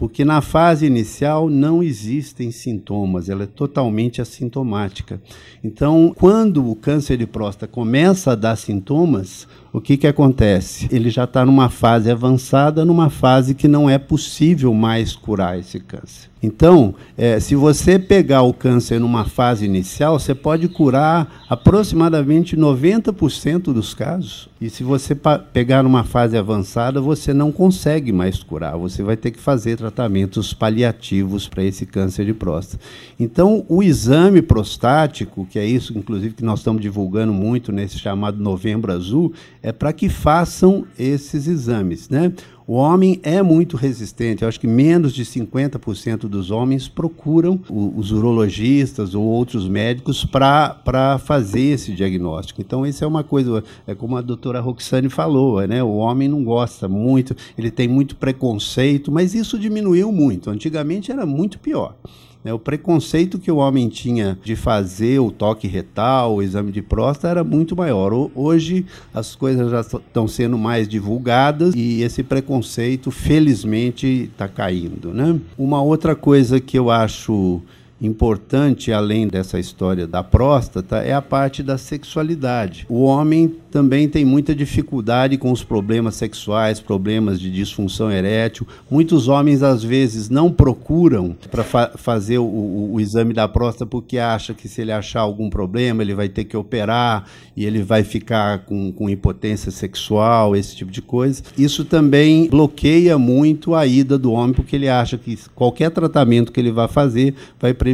porque 0.00 0.24
na 0.24 0.40
fase 0.40 0.86
inicial 0.86 1.50
não 1.50 1.82
existem 1.82 2.50
sintomas, 2.50 3.28
ela 3.28 3.42
é 3.42 3.46
totalmente 3.46 4.22
assintomática. 4.22 5.20
Então, 5.62 6.14
quando 6.16 6.70
o 6.70 6.74
câncer 6.74 7.18
de 7.18 7.26
próstata 7.26 7.70
começa 7.70 8.32
a 8.32 8.34
dar 8.34 8.56
sintomas, 8.56 9.46
o 9.72 9.80
que, 9.80 9.96
que 9.96 10.06
acontece? 10.06 10.88
Ele 10.90 11.10
já 11.10 11.24
está 11.24 11.44
numa 11.44 11.68
fase 11.68 12.10
avançada, 12.10 12.84
numa 12.84 13.08
fase 13.08 13.54
que 13.54 13.68
não 13.68 13.88
é 13.88 13.98
possível 13.98 14.74
mais 14.74 15.14
curar 15.14 15.58
esse 15.58 15.78
câncer. 15.78 16.30
Então, 16.42 16.94
é, 17.18 17.38
se 17.38 17.54
você 17.54 17.98
pegar 17.98 18.42
o 18.42 18.54
câncer 18.54 18.98
numa 18.98 19.26
fase 19.26 19.66
inicial, 19.66 20.18
você 20.18 20.34
pode 20.34 20.68
curar 20.68 21.44
aproximadamente 21.50 22.56
90% 22.56 23.64
dos 23.64 23.92
casos. 23.92 24.48
E 24.58 24.70
se 24.70 24.82
você 24.82 25.14
pegar 25.52 25.82
numa 25.82 26.02
fase 26.02 26.38
avançada, 26.38 27.00
você 27.00 27.34
não 27.34 27.52
consegue 27.52 28.10
mais 28.10 28.42
curar. 28.42 28.76
Você 28.78 29.02
vai 29.02 29.16
ter 29.16 29.30
que 29.32 29.38
fazer 29.38 29.76
tratamentos 29.76 30.54
paliativos 30.54 31.46
para 31.46 31.62
esse 31.62 31.84
câncer 31.84 32.24
de 32.24 32.32
próstata. 32.32 32.82
Então, 33.18 33.64
o 33.68 33.82
exame 33.82 34.40
prostático, 34.40 35.46
que 35.50 35.58
é 35.58 35.64
isso, 35.66 35.96
inclusive, 35.96 36.34
que 36.34 36.44
nós 36.44 36.60
estamos 36.60 36.80
divulgando 36.80 37.32
muito 37.34 37.70
nesse 37.70 37.98
chamado 37.98 38.42
Novembro 38.42 38.92
Azul, 38.92 39.32
é 39.62 39.72
para 39.72 39.92
que 39.92 40.08
façam 40.08 40.86
esses 40.98 41.46
exames. 41.46 42.08
Né? 42.08 42.32
O 42.66 42.74
homem 42.74 43.18
é 43.22 43.42
muito 43.42 43.76
resistente. 43.76 44.42
Eu 44.42 44.48
acho 44.48 44.60
que 44.60 44.66
menos 44.66 45.12
de 45.12 45.24
50% 45.24 46.28
dos 46.28 46.50
homens 46.50 46.88
procuram 46.88 47.60
os 47.68 48.12
urologistas 48.12 49.14
ou 49.14 49.24
outros 49.24 49.68
médicos 49.68 50.24
para 50.24 51.18
fazer 51.18 51.72
esse 51.72 51.92
diagnóstico. 51.92 52.60
Então, 52.60 52.86
isso 52.86 53.02
é 53.02 53.06
uma 53.06 53.24
coisa, 53.24 53.64
é 53.86 53.94
como 53.94 54.16
a 54.16 54.20
doutora 54.20 54.60
Roxane 54.60 55.08
falou, 55.08 55.66
né? 55.66 55.82
o 55.82 55.96
homem 55.96 56.28
não 56.28 56.44
gosta 56.44 56.88
muito, 56.88 57.34
ele 57.58 57.70
tem 57.70 57.88
muito 57.88 58.14
preconceito, 58.14 59.10
mas 59.10 59.34
isso 59.34 59.58
diminuiu 59.58 60.12
muito. 60.12 60.48
Antigamente 60.48 61.10
era 61.10 61.26
muito 61.26 61.58
pior. 61.58 61.96
Né? 62.44 62.52
O 62.52 62.58
preconceito 62.58 63.38
que 63.38 63.50
o 63.50 63.56
homem 63.56 63.88
tinha 63.88 64.38
de 64.42 64.56
fazer 64.56 65.20
o 65.20 65.30
toque 65.30 65.66
retal, 65.66 66.36
o 66.36 66.42
exame 66.42 66.72
de 66.72 66.82
próstata, 66.82 67.28
era 67.28 67.44
muito 67.44 67.76
maior. 67.76 68.30
Hoje 68.34 68.86
as 69.12 69.34
coisas 69.34 69.70
já 69.70 69.80
estão 69.80 70.26
sendo 70.26 70.58
mais 70.58 70.88
divulgadas 70.88 71.74
e 71.74 72.02
esse 72.02 72.22
preconceito, 72.22 73.10
felizmente, 73.10 74.30
está 74.32 74.48
caindo. 74.48 75.12
Né? 75.12 75.38
Uma 75.58 75.82
outra 75.82 76.16
coisa 76.16 76.60
que 76.60 76.78
eu 76.78 76.90
acho 76.90 77.60
importante, 78.00 78.92
além 78.92 79.28
dessa 79.28 79.58
história 79.58 80.06
da 80.06 80.22
próstata, 80.22 80.98
é 80.98 81.12
a 81.12 81.20
parte 81.20 81.62
da 81.62 81.76
sexualidade. 81.76 82.86
O 82.88 83.02
homem 83.02 83.54
também 83.70 84.08
tem 84.08 84.24
muita 84.24 84.54
dificuldade 84.54 85.36
com 85.36 85.52
os 85.52 85.62
problemas 85.62 86.16
sexuais, 86.16 86.80
problemas 86.80 87.38
de 87.38 87.50
disfunção 87.50 88.10
erétil. 88.10 88.66
Muitos 88.90 89.28
homens, 89.28 89.62
às 89.62 89.84
vezes, 89.84 90.28
não 90.28 90.50
procuram 90.50 91.36
para 91.50 91.62
fa 91.62 91.92
fazer 91.94 92.38
o, 92.38 92.44
o, 92.44 92.94
o, 92.94 93.00
exame 93.00 93.32
da 93.32 93.46
próstata 93.46 93.86
porque 93.86 94.18
acha 94.18 94.54
que 94.54 94.68
se 94.68 94.80
ele 94.80 94.92
achar 94.92 95.20
algum 95.20 95.48
problema, 95.48 96.02
ele 96.02 96.14
vai 96.14 96.28
ter 96.28 96.44
que 96.44 96.56
operar 96.56 97.26
e 97.56 97.64
ele 97.64 97.82
vai 97.82 98.02
ficar 98.02 98.60
com, 98.60 98.90
com 98.92 99.08
impotência 99.08 99.70
sexual, 99.70 100.56
esse 100.56 100.74
tipo 100.74 100.90
de 100.90 101.02
coisa. 101.02 101.42
Isso 101.56 101.84
também 101.84 102.48
bloqueia 102.48 103.18
muito 103.18 103.74
a 103.74 103.86
ida 103.86 104.18
do 104.18 104.32
homem, 104.32 104.54
porque 104.54 104.74
ele 104.74 104.88
acha 104.88 105.16
que 105.16 105.38
qualquer 105.54 105.90
tratamento 105.90 106.50
que 106.50 106.58
ele 106.58 106.72
vai 106.72 106.88
fazer 106.88 107.34
vai 107.60 107.72
prejudicar 107.72 107.89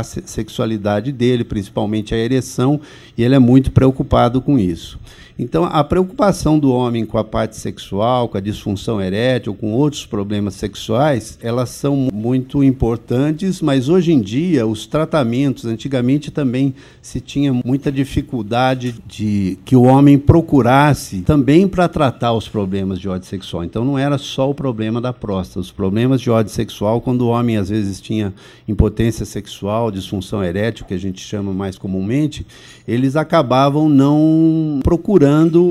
a 0.00 0.04
sexualidade 0.04 1.12
dele, 1.12 1.44
principalmente 1.44 2.14
a 2.14 2.18
ereção, 2.18 2.80
e 3.16 3.22
ele 3.22 3.34
é 3.34 3.38
muito 3.38 3.70
preocupado 3.70 4.40
com 4.40 4.58
isso. 4.58 4.98
Então, 5.42 5.64
a 5.64 5.82
preocupação 5.82 6.58
do 6.58 6.70
homem 6.70 7.06
com 7.06 7.16
a 7.16 7.24
parte 7.24 7.56
sexual, 7.56 8.28
com 8.28 8.36
a 8.36 8.42
disfunção 8.42 9.00
erétil, 9.00 9.54
com 9.54 9.72
outros 9.72 10.04
problemas 10.04 10.52
sexuais, 10.52 11.38
elas 11.40 11.70
são 11.70 12.10
muito 12.12 12.62
importantes, 12.62 13.62
mas 13.62 13.88
hoje 13.88 14.12
em 14.12 14.20
dia 14.20 14.66
os 14.66 14.86
tratamentos, 14.86 15.64
antigamente 15.64 16.30
também 16.30 16.74
se 17.00 17.22
tinha 17.22 17.54
muita 17.64 17.90
dificuldade 17.90 18.96
de 19.08 19.58
que 19.64 19.74
o 19.74 19.84
homem 19.84 20.18
procurasse 20.18 21.22
também 21.22 21.66
para 21.66 21.88
tratar 21.88 22.34
os 22.34 22.46
problemas 22.46 23.00
de 23.00 23.08
ódio 23.08 23.26
sexual. 23.26 23.64
Então, 23.64 23.82
não 23.82 23.98
era 23.98 24.18
só 24.18 24.50
o 24.50 24.54
problema 24.54 25.00
da 25.00 25.10
próstata, 25.10 25.60
os 25.60 25.72
problemas 25.72 26.20
de 26.20 26.30
ódio 26.30 26.52
sexual, 26.52 27.00
quando 27.00 27.22
o 27.22 27.28
homem 27.28 27.56
às 27.56 27.70
vezes 27.70 27.98
tinha 27.98 28.34
impotência 28.68 29.24
sexual, 29.24 29.90
disfunção 29.90 30.44
erétil, 30.44 30.84
que 30.84 30.92
a 30.92 30.98
gente 30.98 31.18
chama 31.18 31.54
mais 31.54 31.78
comumente, 31.78 32.46
eles 32.86 33.16
acabavam 33.16 33.88
não 33.88 34.80
procurando 34.84 35.29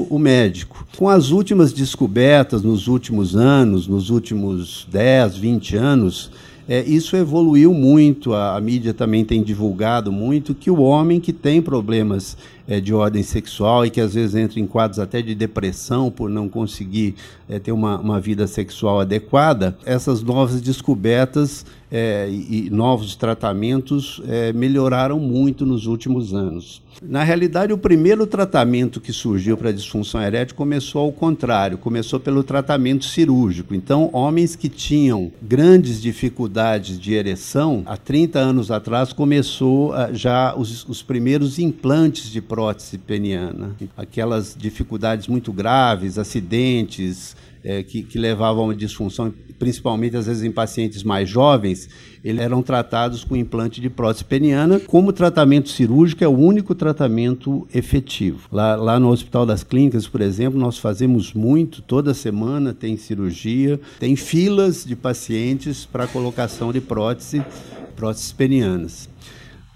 o 0.09 0.17
médico. 0.17 0.85
Com 0.97 1.09
as 1.09 1.31
últimas 1.31 1.73
descobertas 1.73 2.61
nos 2.61 2.87
últimos 2.87 3.35
anos, 3.35 3.87
nos 3.87 4.09
últimos 4.09 4.87
10, 4.91 5.37
20 5.37 5.75
anos, 5.75 6.31
é, 6.67 6.83
isso 6.83 7.15
evoluiu 7.15 7.73
muito, 7.73 8.31
a, 8.33 8.55
a, 8.55 8.61
mídia 8.61 8.93
também 8.93 9.25
tem 9.25 9.41
divulgado 9.41 10.11
muito 10.11 10.53
que 10.53 10.69
o 10.69 10.81
homem 10.81 11.19
que 11.19 11.33
tem 11.33 11.63
problemas 11.63 12.37
é, 12.69 12.79
de 12.79 12.93
ordem 12.93 13.23
sexual 13.23 13.83
e 13.83 13.89
que 13.89 13.99
às 13.99 14.13
vezes 14.13 14.35
entra 14.35 14.59
em 14.59 14.67
quadros 14.67 14.99
até 14.99 15.23
de 15.23 15.33
depressão 15.33 16.11
por 16.11 16.29
não 16.29 16.47
conseguir 16.47 17.15
é, 17.49 17.57
ter 17.57 17.71
uma, 17.71 17.99
uma 17.99 18.21
vida 18.21 18.45
sexual 18.45 18.99
adequada, 18.99 19.75
essas 19.83 20.21
novas 20.21 20.61
descobertas 20.61 21.65
é, 21.91 22.29
e 22.29 22.69
novos 22.69 23.15
tratamentos 23.15 24.21
é, 24.27 24.53
melhoraram 24.53 25.19
muito 25.19 25.65
nos 25.65 25.87
últimos 25.87 26.33
anos. 26.33 26.81
Na 27.01 27.23
realidade, 27.23 27.71
o 27.71 27.77
primeiro 27.77 28.27
tratamento 28.27 28.99
que 28.99 29.13
surgiu 29.13 29.55
para 29.55 29.69
a 29.69 29.71
disfunção 29.71 30.21
erétil 30.21 30.55
começou 30.55 31.03
ao 31.03 31.11
contrário, 31.11 31.77
começou 31.77 32.19
pelo 32.19 32.43
tratamento 32.43 33.05
cirúrgico. 33.05 33.73
Então, 33.73 34.09
homens 34.11 34.55
que 34.55 34.67
tinham 34.67 35.31
grandes 35.41 36.01
dificuldades 36.01 36.99
de 36.99 37.13
ereção, 37.13 37.83
há 37.85 37.95
30 37.95 38.39
anos 38.39 38.69
atrás 38.69 39.13
começou 39.13 39.91
uh, 39.91 40.13
já 40.13 40.53
os, 40.55 40.87
os 40.89 41.01
primeiros 41.01 41.57
implantes 41.57 42.29
de 42.29 42.41
prótese 42.59 42.97
peniana. 42.97 43.73
Aquelas 43.95 44.53
dificuldades 44.53 45.29
muito 45.29 45.53
graves, 45.53 46.17
acidentes, 46.17 47.33
é, 47.63 47.81
que, 47.83 48.03
que, 48.03 48.19
levavam 48.19 48.63
a 48.63 48.65
uma 48.67 48.75
disfunção, 48.75 49.33
principalmente 49.57 50.17
às 50.17 50.25
vezes 50.25 50.43
em 50.43 50.51
pacientes 50.51 51.01
mais 51.01 51.29
jovens, 51.29 51.87
eles 52.21 52.41
eram 52.41 52.61
tratados 52.61 53.23
com 53.23 53.33
implante 53.33 53.79
de 53.79 53.89
prótese 53.89 54.25
peniana. 54.25 54.77
Como 54.77 55.13
tratamento 55.13 55.69
cirúrgico, 55.69 56.21
é 56.21 56.27
o 56.27 56.37
único 56.37 56.75
tratamento 56.75 57.65
efetivo. 57.73 58.49
Lá, 58.51 58.75
lá 58.75 58.99
no 58.99 59.07
Hospital 59.07 59.45
das 59.45 59.63
Clínicas, 59.63 60.05
por 60.05 60.19
exemplo, 60.19 60.59
nós 60.59 60.77
fazemos 60.77 61.33
muito, 61.33 61.81
toda 61.81 62.13
semana 62.13 62.73
tem 62.73 62.97
cirurgia, 62.97 63.79
tem 64.01 64.17
filas 64.17 64.83
de 64.83 64.97
pacientes 64.97 65.85
para 65.85 66.07
colocação 66.07 66.73
de 66.73 66.81
prótese, 66.81 67.41
próteses 67.95 68.33
penianas. 68.33 69.07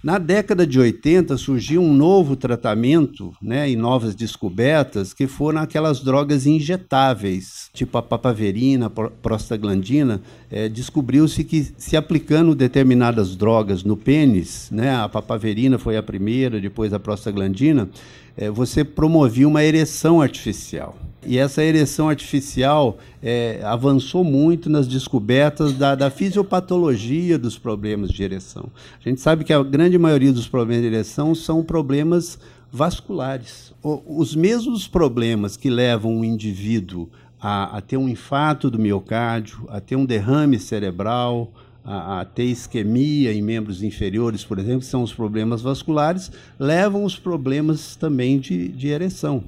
Na 0.04 0.18
década 0.18 0.68
de 0.68 0.78
80 0.78 1.38
surgiu 1.38 1.82
um 1.82 1.94
novo 1.94 2.36
tratamento 2.36 3.34
né, 3.42 3.70
e 3.70 3.76
novas 3.78 4.14
descobertas 4.14 5.14
que 5.14 5.28
foram 5.28 5.62
aquelas 5.62 6.02
drogas 6.02 6.46
injetáveis, 6.46 7.70
tipo 7.74 7.98
a 7.98 8.02
papaverina, 8.02 8.88
a 8.88 8.90
prostaglandina. 8.90 10.22
É, 10.52 10.68
Descobriu-se 10.68 11.46
que 11.46 11.72
se 11.78 11.96
aplicando 11.96 12.54
determinadas 12.54 13.34
drogas 13.34 13.86
no 13.86 13.96
pênis, 13.96 14.70
né, 14.70 14.94
a 14.94 15.08
papaverina 15.08 15.78
foi 15.78 15.96
a 15.96 16.04
primeira, 16.04 16.60
depois 16.60 16.92
a 16.92 17.00
prostaglandina, 17.00 17.90
é, 18.36 18.50
você 18.50 18.84
promovia 18.84 19.48
uma 19.48 19.64
ereção 19.64 20.20
artificial. 20.20 20.98
E 21.26 21.38
essa 21.38 21.64
ereção 21.64 22.10
artificial 22.10 22.98
é, 23.22 23.62
avançou 23.64 24.24
muito 24.24 24.70
nas 24.70 24.88
descobertas 24.88 25.74
da, 25.74 25.96
da, 25.96 26.10
fisiopatologia 26.10 27.38
dos 27.38 27.58
problemas 27.58 28.10
de 28.12 28.24
ereção. 28.24 28.70
A 29.04 29.08
gente 29.10 29.22
sabe 29.22 29.44
que 29.44 29.54
a 29.54 29.64
grande 29.64 29.98
maioria 29.98 30.34
dos 30.34 30.48
problemas 30.48 30.84
de 30.84 30.88
ereção 30.88 31.34
são 31.34 31.64
problemas 31.64 32.38
vasculares. 32.72 33.74
O, 33.82 34.02
os 34.20 34.36
mesmos 34.36 34.88
problemas 34.88 35.56
que 35.56 35.70
levam 35.70 36.20
o 36.20 36.26
indivíduo 36.26 37.10
a, 37.40 37.78
a, 37.78 37.82
ter 37.82 37.98
um 37.98 38.10
infarto 38.10 38.70
do 38.70 38.80
miocárdio, 38.80 39.66
a 39.70 39.80
ter 39.80 39.96
um 39.96 40.06
derrame 40.06 40.58
cerebral, 40.58 41.52
a, 41.84 42.22
a, 42.22 42.26
ter 42.26 42.46
isquemia 42.46 43.34
em 43.34 43.42
membros 43.42 43.84
inferiores, 43.84 44.44
por 44.44 44.58
exemplo, 44.58 44.80
que 44.80 44.86
são 44.86 45.04
os 45.04 45.14
problemas 45.14 45.62
vasculares, 45.62 46.32
levam 46.58 47.04
os 47.04 47.18
problemas 47.18 47.96
também 47.96 48.40
de, 48.40 48.70
de 48.70 48.88
ereção. 48.88 49.44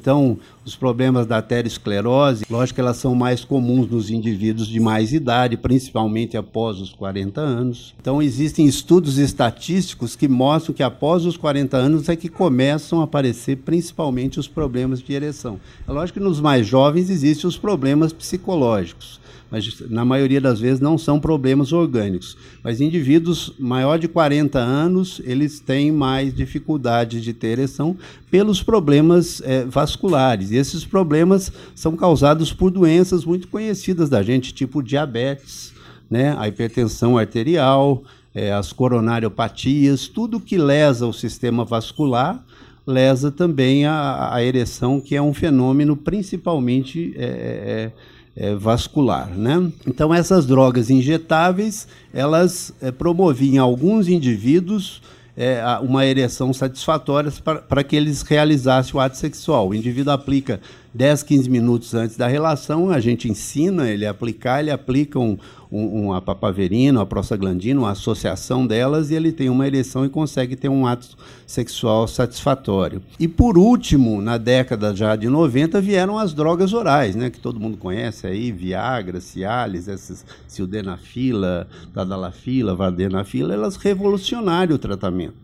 Então, 0.00 0.38
os 0.64 0.74
problemas 0.74 1.26
da 1.26 1.38
aterosclerose, 1.38 2.46
lógico 2.48 2.76
que 2.76 2.80
elas 2.80 2.96
são 2.96 3.14
mais 3.14 3.44
comuns 3.44 3.86
nos 3.90 4.10
indivíduos 4.10 4.66
de 4.66 4.80
mais 4.80 5.12
idade, 5.12 5.58
principalmente 5.58 6.38
após 6.38 6.80
os 6.80 6.90
40 6.90 7.38
anos. 7.38 7.94
Então, 8.00 8.22
existem 8.22 8.66
estudos 8.66 9.18
estatísticos 9.18 10.16
que 10.16 10.26
mostram 10.26 10.74
que 10.74 10.82
após 10.82 11.26
os 11.26 11.36
40 11.36 11.76
anos 11.76 12.08
é 12.08 12.16
que 12.16 12.30
começam 12.30 13.02
a 13.02 13.04
aparecer 13.04 13.58
principalmente 13.58 14.40
os 14.40 14.48
problemas 14.48 15.02
de 15.02 15.12
ereção. 15.12 15.60
É 15.86 15.92
lógico 15.92 16.18
que 16.18 16.24
nos 16.24 16.40
mais 16.40 16.66
jovens 16.66 17.10
existem 17.10 17.46
os 17.46 17.58
problemas 17.58 18.10
psicológicos 18.10 19.20
mas 19.50 19.80
na 19.90 20.04
maioria 20.04 20.40
das 20.40 20.60
vezes 20.60 20.80
não 20.80 20.96
são 20.96 21.18
problemas 21.18 21.72
orgânicos. 21.72 22.36
Mas 22.62 22.80
indivíduos 22.80 23.52
maior 23.58 23.98
de 23.98 24.06
40 24.06 24.58
anos, 24.58 25.20
eles 25.24 25.58
têm 25.58 25.90
mais 25.90 26.32
dificuldade 26.32 27.20
de 27.20 27.32
ter 27.32 27.58
ereção 27.58 27.96
pelos 28.30 28.62
problemas 28.62 29.42
é, 29.44 29.64
vasculares. 29.64 30.50
E 30.50 30.56
esses 30.56 30.84
problemas 30.84 31.52
são 31.74 31.96
causados 31.96 32.52
por 32.52 32.70
doenças 32.70 33.24
muito 33.24 33.48
conhecidas 33.48 34.08
da 34.08 34.22
gente, 34.22 34.54
tipo 34.54 34.82
diabetes, 34.82 35.72
né, 36.08 36.34
a 36.38 36.48
hipertensão 36.48 37.18
arterial, 37.18 38.02
é, 38.34 38.52
as 38.52 38.72
coronariopatias, 38.72 40.08
tudo 40.08 40.40
que 40.40 40.56
lesa 40.56 41.06
o 41.06 41.12
sistema 41.12 41.64
vascular 41.64 42.44
lesa 42.86 43.30
também 43.30 43.86
a, 43.86 44.34
a 44.34 44.42
ereção, 44.42 45.00
que 45.00 45.14
é 45.14 45.22
um 45.22 45.32
fenômeno 45.32 45.96
principalmente 45.96 47.14
é, 47.16 47.92
é, 48.36 48.46
é, 48.48 48.54
vascular. 48.54 49.30
Né? 49.30 49.70
Então, 49.86 50.12
essas 50.12 50.46
drogas 50.46 50.90
injetáveis, 50.90 51.86
elas 52.12 52.74
é, 52.80 52.90
promoviam 52.90 53.64
alguns 53.64 54.08
indivíduos 54.08 55.00
é, 55.42 55.64
uma 55.80 56.04
ereção 56.04 56.52
satisfatória 56.52 57.32
para 57.66 57.82
que 57.82 57.96
eles 57.96 58.20
realizassem 58.20 58.94
o 58.94 59.00
ato 59.00 59.16
sexual. 59.16 59.70
O 59.70 59.74
indivíduo 59.74 60.12
aplica 60.12 60.60
10, 60.92 61.22
15 61.22 61.48
minutos 61.48 61.94
antes 61.94 62.14
da 62.14 62.26
relação, 62.26 62.90
a 62.90 63.00
gente 63.00 63.26
ensina 63.26 63.88
ele 63.88 64.04
a 64.04 64.10
aplicar, 64.10 64.60
ele 64.60 64.70
aplica 64.70 65.18
um, 65.18 65.38
um, 65.70 66.06
uma 66.06 66.20
papaverina, 66.20 66.98
uma 66.98 67.06
prostaglandina, 67.06 67.80
uma 67.80 67.90
associação 67.90 68.66
delas, 68.66 69.10
e 69.10 69.14
ele 69.14 69.32
tem 69.32 69.48
uma 69.48 69.66
ereção 69.66 70.04
e 70.04 70.08
consegue 70.08 70.56
ter 70.56 70.68
um 70.68 70.86
ato 70.86 71.16
sexual 71.46 72.08
satisfatório. 72.08 73.02
E 73.18 73.28
por 73.28 73.56
último, 73.56 74.20
na 74.20 74.36
década 74.36 74.94
já 74.94 75.14
de 75.14 75.28
90, 75.28 75.80
vieram 75.80 76.18
as 76.18 76.34
drogas 76.34 76.72
orais, 76.72 77.14
né, 77.14 77.30
que 77.30 77.40
todo 77.40 77.60
mundo 77.60 77.76
conhece 77.76 78.26
aí, 78.26 78.50
Viagra, 78.50 79.20
Cialis, 79.20 79.88
essas 79.88 80.24
sildenafila, 80.46 81.68
Tadalafila, 81.94 82.74
Vardenafila, 82.74 83.54
elas 83.54 83.76
revolucionaram 83.76 84.74
o 84.74 84.78
tratamento. 84.78 85.34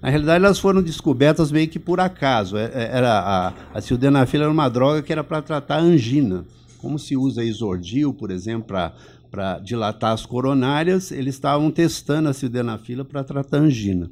Na 0.00 0.10
realidade, 0.10 0.44
elas 0.44 0.58
foram 0.58 0.82
descobertas 0.82 1.52
meio 1.52 1.68
que 1.68 1.78
por 1.78 2.00
acaso. 2.00 2.56
É, 2.56 2.64
é, 2.74 2.90
era 2.92 3.20
a, 3.20 3.52
a 3.72 3.80
sildenafila 3.80 4.44
era 4.44 4.52
uma 4.52 4.68
droga 4.68 5.00
que 5.00 5.12
era 5.12 5.22
para 5.22 5.40
tratar 5.40 5.78
angina. 5.78 6.44
Como 6.78 6.98
se 6.98 7.16
usa 7.16 7.44
isordil, 7.44 8.12
por 8.12 8.32
exemplo, 8.32 8.64
para 8.64 8.92
dilatar 9.62 10.12
as 10.12 10.26
coronárias, 10.26 11.10
eles 11.10 11.34
estavam 11.34 11.70
testando 11.70 12.28
a 12.28 12.32
sildenafila 12.32 13.04
para 13.04 13.24
tratar 13.24 13.58
angina. 13.58 14.10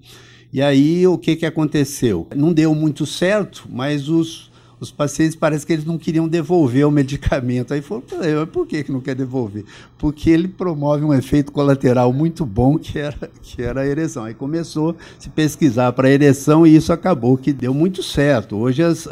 E 0.53 0.61
aí, 0.61 1.07
o 1.07 1.17
que, 1.17 1.37
que 1.37 1.47
aconteceu? 1.47 2.27
Não 2.35 2.53
deu 2.53 2.75
muito 2.75 3.07
certo, 3.07 3.69
mas 3.71 4.09
os 4.09 4.50
os 4.81 4.91
pacientes 4.91 5.37
parece 5.37 5.67
que 5.67 5.75
eles 5.75 5.85
não 5.85 5.99
queriam 5.99 6.27
devolver 6.27 6.87
o 6.87 6.91
medicamento. 6.91 7.75
Aí 7.75 7.83
falou, 7.83 8.03
por 8.50 8.67
que, 8.67 8.83
que 8.83 8.91
não 8.91 9.00
quer 9.00 9.15
devolver? 9.15 9.65
Porque 9.99 10.31
ele 10.31 10.49
promove 10.49 11.05
um 11.05 11.12
efeito 11.12 11.53
colateral 11.53 12.12
muito 12.12 12.47
bom 12.47 12.79
que 12.79 12.99
era, 12.99 13.31
que 13.43 13.62
era 13.62 13.83
a 13.83 13.87
ereção. 13.87 14.25
Aí 14.25 14.33
começou 14.33 14.91
a 14.91 14.95
se 15.19 15.29
pesquisar 15.29 15.93
para 15.93 16.09
ereção 16.09 16.67
e 16.67 16.75
isso 16.75 16.93
acabou 16.93 17.37
que 17.37 17.53
deu 17.53 17.75
muito 17.75 18.03
certo. 18.03 18.57
Hoje 18.57 18.83
as, 18.83 19.07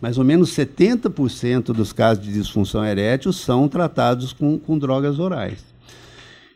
mais 0.00 0.18
ou 0.18 0.24
menos 0.24 0.50
70% 0.56 1.72
dos 1.72 1.92
casos 1.92 2.24
de 2.24 2.32
disfunção 2.32 2.84
erétil 2.84 3.32
são 3.32 3.68
tratados 3.68 4.32
com, 4.32 4.58
com 4.58 4.78
drogas 4.78 5.18
orais 5.18 5.70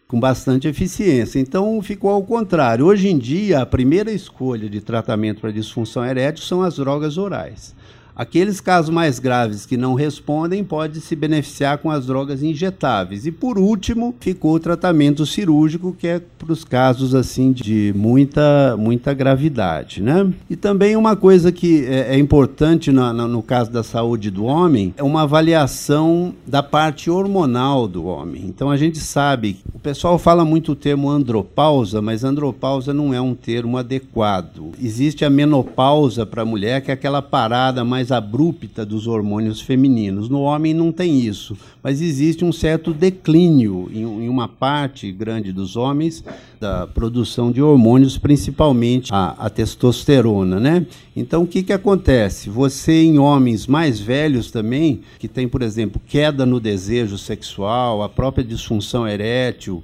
com 0.07 0.21
bastante 0.21 0.69
eficiência. 0.69 1.41
Então 1.41 1.81
ficou 1.83 2.11
ao 2.11 2.23
contrário. 2.23 2.87
Hoje 2.87 3.09
em 3.09 3.19
dia, 3.19 3.61
a 3.61 3.67
primeira 3.67 4.13
escolha 4.13 4.69
de 4.69 4.81
tratamento 4.81 5.41
para 5.41 5.51
disfunção 5.51 6.05
erétil 6.05 6.45
são 6.45 6.63
as 6.63 6.77
drogas 6.77 7.19
orais. 7.19 7.75
Aqueles 8.17 8.61
casos 8.61 8.91
mais 8.91 9.19
graves 9.19 9.67
que 9.67 9.77
não 9.77 9.95
respondem 9.95 10.63
podem 10.63 11.01
se 11.01 11.17
beneficiar 11.17 11.79
com 11.79 11.91
as 11.91 12.07
drogas 12.07 12.45
injetáveis. 12.45 13.27
E 13.27 13.33
por 13.33 13.59
último, 13.59 14.15
ficou 14.21 14.55
o 14.55 14.61
tratamento 14.61 15.27
cirúrgico, 15.27 15.97
que 15.99 16.07
é 16.07 16.21
para 16.39 16.53
os 16.53 16.65
casos 16.65 17.15
assim 17.15 17.51
de 17.51 17.93
muita, 17.97 18.77
muita 18.79 19.13
gravidade. 19.13 20.01
Né? 20.01 20.33
E 20.49 20.55
também 20.55 20.95
uma 20.95 21.17
coisa 21.17 21.51
que 21.51 21.85
é, 21.87 22.15
é 22.15 22.19
importante 22.19 22.93
no, 22.93 23.13
no 23.13 23.43
caso 23.43 23.71
da 23.73 23.83
saúde 23.83 24.31
do 24.31 24.45
homem 24.45 24.95
é 24.97 25.03
uma 25.03 25.23
avaliação 25.23 26.35
da 26.47 26.63
parte 26.63 27.11
hormonal 27.11 27.89
do 27.89 28.05
homem. 28.05 28.45
Então 28.47 28.71
a 28.71 28.77
gente 28.77 28.99
sabe, 28.99 29.59
o 29.75 29.79
pessoal 29.79 30.19
fala 30.19 30.45
muito 30.45 30.73
o 30.73 30.77
termo 30.77 31.11
andropausa, 31.11 32.01
mas 32.01 32.23
andropausa 32.23 32.95
não 32.95 33.13
é 33.13 33.21
um 33.21 33.35
termo 33.35 33.77
adequado. 33.77 34.73
Existe 34.81 35.25
a 35.25 35.31
menopausa 35.31 36.25
para 36.25 36.43
a 36.43 36.47
mulher, 36.47 36.81
que 36.81 36.91
é 36.91 36.95
aquela 36.95 37.21
parada 37.21 37.85
mais 37.85 38.04
mais 38.05 38.13
abrupta 38.13 38.85
dos 38.85 39.07
hormônios 39.07 39.61
femininos. 39.61 40.29
No 40.29 40.43
homem 40.43 40.75
não 40.75 40.93
tem 40.93 41.21
isso, 41.21 41.57
mas 41.83 42.03
existe 42.03 42.45
um 42.45 42.53
certo 42.53 42.93
declínio 42.93 43.89
em, 43.93 44.03
em 44.03 44.29
uma 44.29 44.47
parte 44.47 45.11
grande 45.11 45.53
dos 45.53 45.75
homens 45.75 46.23
da 46.61 46.87
produção 46.87 47.51
de 47.51 47.63
hormônios, 47.63 48.19
principalmente 48.19 49.13
a, 49.13 49.35
a 49.39 49.51
testosterona, 49.51 50.61
né? 50.61 50.87
Então 51.17 51.45
o 51.45 51.47
que, 51.47 51.63
que 51.63 51.73
acontece? 51.73 52.51
Você 52.51 52.93
em 52.93 53.19
homens 53.19 53.67
mais 53.67 53.99
velhos 53.99 54.51
também, 54.51 55.01
que 55.19 55.29
tem, 55.29 55.49
por 55.49 55.63
exemplo, 55.63 56.01
queda 56.07 56.45
no 56.45 56.61
desejo 56.61 57.17
sexual, 57.17 58.03
a 58.03 58.09
própria 58.09 58.45
disfunção 58.45 59.09
erétil, 59.09 59.83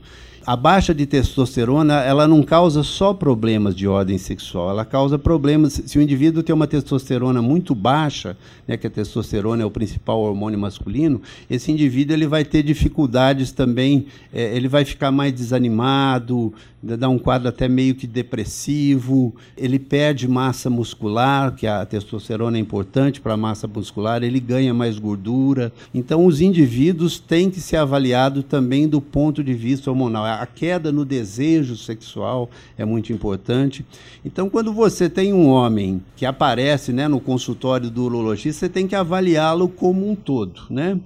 a 0.51 0.57
baixa 0.57 0.93
de 0.93 1.07
testosterona, 1.07 2.01
ela 2.01 2.27
não 2.27 2.43
causa 2.43 2.83
só 2.83 3.15
problemas 3.15 3.73
de 3.73 3.87
ordem 3.87 4.19
sexual, 4.19 4.71
ela 4.71 4.85
causa 4.85 5.17
problemas. 5.17 5.81
Se 5.87 5.97
o 5.97 6.03
indivíduo 6.03 6.43
tem 6.43 6.53
uma 6.53 6.67
testosterona 6.67 7.41
muito 7.41 7.73
baixa, 7.73 8.37
né, 8.67 8.77
que 8.77 8.85
a 8.85 8.91
testosterona 8.91 9.63
é 9.63 9.65
o 9.65 9.71
principal 9.71 10.19
hormônio 10.19 10.59
masculino, 10.59 11.23
esse 11.49 11.71
indivíduo 11.71 12.17
ele 12.17 12.27
vai 12.27 12.45
ter 12.45 12.65
dificuldades 12.65 13.53
também, 13.53 14.07
é, 14.33 14.57
ele 14.57 14.67
vai 14.67 14.85
ficar 14.85 15.13
mais 15.13 15.33
desanimado, 15.33 16.53
dá 16.83 17.09
um 17.09 17.19
quadro 17.19 17.49
até 17.49 17.69
meio 17.69 17.95
que 17.95 18.07
depressivo, 18.07 19.35
ele 19.57 19.79
perde 19.79 20.27
massa 20.27 20.71
muscular, 20.71 21.55
que 21.55 21.67
a 21.67 21.85
testosterona 21.85 22.57
é 22.57 22.61
importante 22.61 23.21
para 23.21 23.35
a 23.35 23.37
massa 23.37 23.69
muscular, 23.69 24.23
ele 24.23 24.41
ganha 24.41 24.73
mais 24.73 24.99
gordura. 24.99 25.73
Então, 25.95 26.25
os 26.25 26.41
indivíduos 26.41 27.19
têm 27.19 27.51
que 27.51 27.61
ser 27.61 27.77
avaliados 27.77 28.45
também 28.45 28.89
do 28.89 29.01
ponto 29.01 29.45
de 29.45 29.53
vista 29.53 29.91
hormonal. 29.91 30.40
A 30.41 30.47
queda 30.47 30.91
no 30.91 31.05
desejo 31.05 31.77
sexual 31.77 32.49
é 32.79 32.83
muito 32.83 33.13
importante. 33.13 33.85
Então, 34.25 34.49
quando 34.49 34.73
você 34.73 35.07
tem 35.07 35.35
um 35.35 35.47
homem 35.47 36.03
que 36.17 36.25
aparece 36.25 36.95
né, 36.95 37.07
no 37.07 37.21
consultório 37.21 37.91
do 37.91 38.05
urologista, 38.05 38.61
você 38.61 38.69
tem 38.71 38.87
que 38.87 38.95
avaliá-lo 38.95 39.69
como 39.69 40.11
um 40.11 40.15
todo, 40.15 40.63
né? 40.71 40.99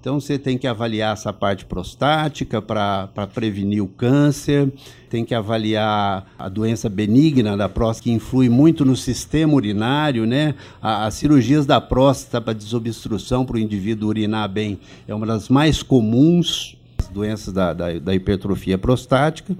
Então 0.00 0.18
você 0.18 0.38
tem 0.38 0.56
que 0.56 0.66
avaliar 0.66 1.12
essa 1.12 1.30
parte 1.30 1.66
prostática 1.66 2.60
para 2.60 3.06
prevenir 3.32 3.82
o 3.82 3.86
câncer, 3.86 4.72
tem 5.10 5.26
que 5.26 5.34
avaliar 5.34 6.26
a 6.38 6.48
doença 6.48 6.88
benigna 6.88 7.54
da 7.54 7.68
próstata, 7.68 8.04
que 8.04 8.10
influi 8.10 8.48
muito 8.48 8.82
no 8.82 8.96
sistema 8.96 9.52
urinário, 9.52 10.26
né? 10.26 10.54
As 10.80 11.14
cirurgias 11.14 11.66
da 11.66 11.82
próstata 11.82 12.40
para 12.40 12.54
desobstrução 12.54 13.44
para 13.44 13.56
o 13.56 13.58
indivíduo 13.60 14.08
urinar 14.08 14.48
bem 14.48 14.80
é 15.06 15.14
uma 15.14 15.26
das 15.26 15.50
mais 15.50 15.82
comuns 15.82 16.79
doenças 17.12 17.52
da, 17.52 17.72
da, 17.72 17.98
da 17.98 18.14
hipertrofia 18.14 18.78
prostática. 18.78 19.56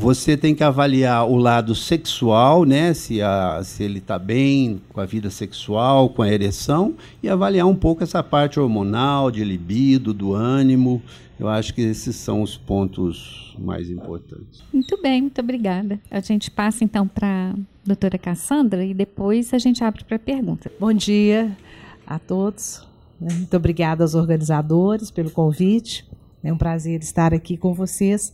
Você 0.00 0.36
tem 0.36 0.54
que 0.54 0.62
avaliar 0.62 1.28
o 1.28 1.36
lado 1.36 1.74
sexual, 1.74 2.64
né? 2.64 2.94
Se, 2.94 3.20
a, 3.20 3.60
se 3.64 3.82
ele 3.82 3.98
está 3.98 4.16
bem 4.16 4.80
com 4.92 5.00
a 5.00 5.04
vida 5.04 5.28
sexual, 5.28 6.10
com 6.10 6.22
a 6.22 6.28
ereção, 6.28 6.94
e 7.20 7.28
avaliar 7.28 7.66
um 7.66 7.74
pouco 7.74 8.04
essa 8.04 8.22
parte 8.22 8.60
hormonal, 8.60 9.28
de 9.28 9.42
libido, 9.42 10.14
do 10.14 10.34
ânimo. 10.34 11.02
Eu 11.38 11.48
acho 11.48 11.74
que 11.74 11.80
esses 11.80 12.14
são 12.14 12.42
os 12.42 12.56
pontos 12.56 13.56
mais 13.58 13.90
importantes. 13.90 14.62
Muito 14.72 15.00
bem, 15.02 15.22
muito 15.22 15.40
obrigada. 15.40 15.98
A 16.10 16.20
gente 16.20 16.48
passa 16.48 16.84
então 16.84 17.06
para 17.06 17.50
a 17.50 17.54
doutora 17.84 18.18
Cassandra 18.18 18.84
e 18.84 18.94
depois 18.94 19.52
a 19.52 19.58
gente 19.58 19.82
abre 19.82 20.04
para 20.04 20.18
pergunta. 20.18 20.70
Bom 20.78 20.92
dia 20.92 21.56
a 22.06 22.20
todos. 22.20 22.86
Muito 23.20 23.56
obrigada 23.56 24.04
aos 24.04 24.14
organizadores 24.14 25.10
pelo 25.10 25.30
convite. 25.30 26.06
É 26.42 26.52
um 26.52 26.56
prazer 26.56 27.00
estar 27.00 27.34
aqui 27.34 27.56
com 27.56 27.74
vocês, 27.74 28.32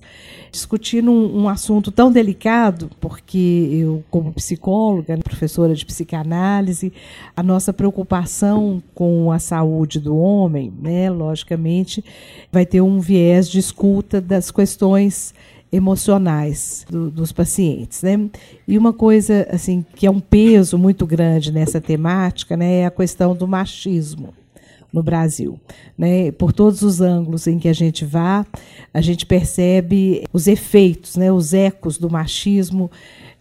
discutindo 0.52 1.10
um, 1.10 1.44
um, 1.44 1.48
assunto 1.48 1.90
tão 1.90 2.12
delicado, 2.12 2.90
porque 3.00 3.68
eu, 3.72 4.04
como 4.10 4.30
psicóloga, 4.30 5.16
professora 5.16 5.74
de 5.74 5.86
psicanálise, 5.86 6.92
a 7.34 7.42
nossa 7.42 7.72
preocupação 7.72 8.82
com 8.94 9.32
a 9.32 9.38
saúde 9.38 9.98
do 9.98 10.18
homem, 10.18 10.70
né, 10.82 11.08
logicamente, 11.08 12.04
vai 12.52 12.66
ter 12.66 12.82
um 12.82 13.00
viés 13.00 13.48
de 13.48 13.58
escuta 13.58 14.20
das 14.20 14.50
questões 14.50 15.32
emocionais 15.72 16.84
do, 16.90 17.10
dos 17.10 17.32
pacientes, 17.32 18.02
né? 18.02 18.28
E 18.68 18.76
uma 18.76 18.92
coisa 18.92 19.48
assim 19.50 19.84
que 19.96 20.06
é 20.06 20.10
um 20.10 20.20
peso 20.20 20.76
muito 20.76 21.06
grande 21.06 21.50
nessa 21.50 21.80
temática, 21.80 22.54
né, 22.54 22.80
é 22.80 22.86
a 22.86 22.90
questão 22.90 23.34
do 23.34 23.48
machismo 23.48 24.34
no 24.94 25.02
Brasil. 25.02 25.58
Né? 25.98 26.30
Por 26.30 26.52
todos 26.52 26.82
os 26.82 27.00
ângulos 27.00 27.48
em 27.48 27.58
que 27.58 27.68
a 27.68 27.72
gente 27.72 28.04
vá, 28.04 28.46
a 28.92 29.00
gente 29.00 29.26
percebe 29.26 30.22
os 30.32 30.46
efeitos, 30.46 31.16
né? 31.16 31.32
os 31.32 31.52
ecos 31.52 31.98
do 31.98 32.08
machismo 32.08 32.88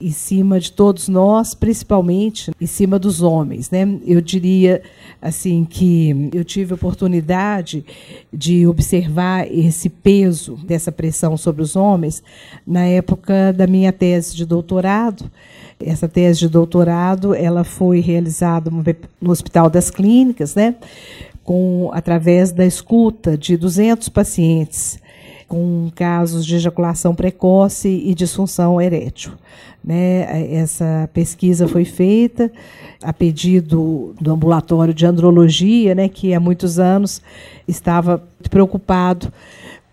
em 0.02 0.12
cima 0.12 0.60
de 0.60 0.72
todos 0.72 1.08
nós, 1.08 1.54
principalmente 1.54 2.52
em 2.60 2.66
cima 2.66 3.00
dos 3.00 3.22
homens, 3.22 3.72
né? 3.72 3.88
Eu 4.06 4.20
diria 4.20 4.82
assim 5.22 5.63
que 5.63 6.30
eu 6.34 6.44
tive 6.44 6.74
oportunidade 6.74 7.86
de 8.32 8.68
observar 8.68 9.50
esse 9.50 9.88
peso 9.88 10.58
dessa 10.66 10.92
pressão 10.92 11.38
sobre 11.38 11.62
os 11.62 11.78
homens 11.78 12.22
na 12.68 12.84
época 12.86 13.54
da 13.54 13.66
minha 13.66 13.94
tese 13.94 14.36
de 14.36 14.46
doutorado. 14.46 15.32
Essa 15.80 16.08
tese 16.08 16.39
de 16.39 16.50
doutorado, 16.50 17.34
ela 17.34 17.63
foi 17.63 18.02
realizada 18.02 18.70
no 18.70 19.32
Hospital 19.32 19.70
das 19.70 19.89
Clínicas, 19.89 20.54
né? 20.54 20.76
Com 21.44 21.90
através 21.94 22.52
da 22.52 22.66
escuta 22.66 23.38
de 23.38 23.58
200 23.58 24.10
pacientes 24.10 25.00
com 25.48 25.92
casos 25.94 26.46
de 26.46 26.56
ejaculação 26.56 27.14
precoce 27.14 27.88
e 27.88 28.16
disfunção 28.16 28.82
erétil. 28.82 29.34
Né? 29.84 30.52
Essa 30.52 31.10
pesquisa 31.14 31.68
foi 31.68 31.86
feita 31.86 32.52
a 33.04 33.12
pedido 33.12 34.16
do 34.20 34.32
ambulatório 34.32 34.94
de 34.94 35.06
andrologia, 35.06 35.94
né, 35.94 36.08
que 36.08 36.34
há 36.34 36.40
muitos 36.40 36.80
anos 36.80 37.22
estava 37.68 38.24
preocupado 38.50 39.32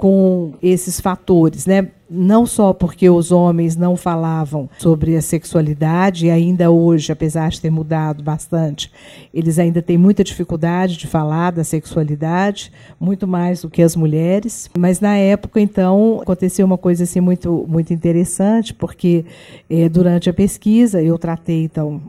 com 0.00 0.54
esses 0.62 0.98
fatores, 0.98 1.66
né? 1.66 1.88
Não 2.08 2.46
só 2.46 2.72
porque 2.72 3.10
os 3.10 3.30
homens 3.30 3.76
não 3.76 3.98
falavam 3.98 4.66
sobre 4.78 5.14
a 5.14 5.20
sexualidade, 5.20 6.24
e 6.24 6.30
ainda 6.30 6.70
hoje, 6.70 7.12
apesar 7.12 7.50
de 7.50 7.60
ter 7.60 7.68
mudado 7.68 8.24
bastante, 8.24 8.90
eles 9.32 9.58
ainda 9.58 9.82
têm 9.82 9.98
muita 9.98 10.24
dificuldade 10.24 10.96
de 10.96 11.06
falar 11.06 11.52
da 11.52 11.62
sexualidade, 11.62 12.72
muito 12.98 13.28
mais 13.28 13.60
do 13.60 13.68
que 13.68 13.82
as 13.82 13.94
mulheres. 13.94 14.70
Mas 14.76 15.00
na 15.00 15.16
época, 15.18 15.60
então, 15.60 16.20
aconteceu 16.22 16.64
uma 16.64 16.78
coisa 16.78 17.04
assim 17.04 17.20
muito, 17.20 17.66
muito 17.68 17.92
interessante, 17.92 18.72
porque 18.72 19.26
eh, 19.68 19.90
durante 19.90 20.30
a 20.30 20.32
pesquisa 20.32 21.02
eu 21.02 21.18
tratei, 21.18 21.64
então, 21.64 22.00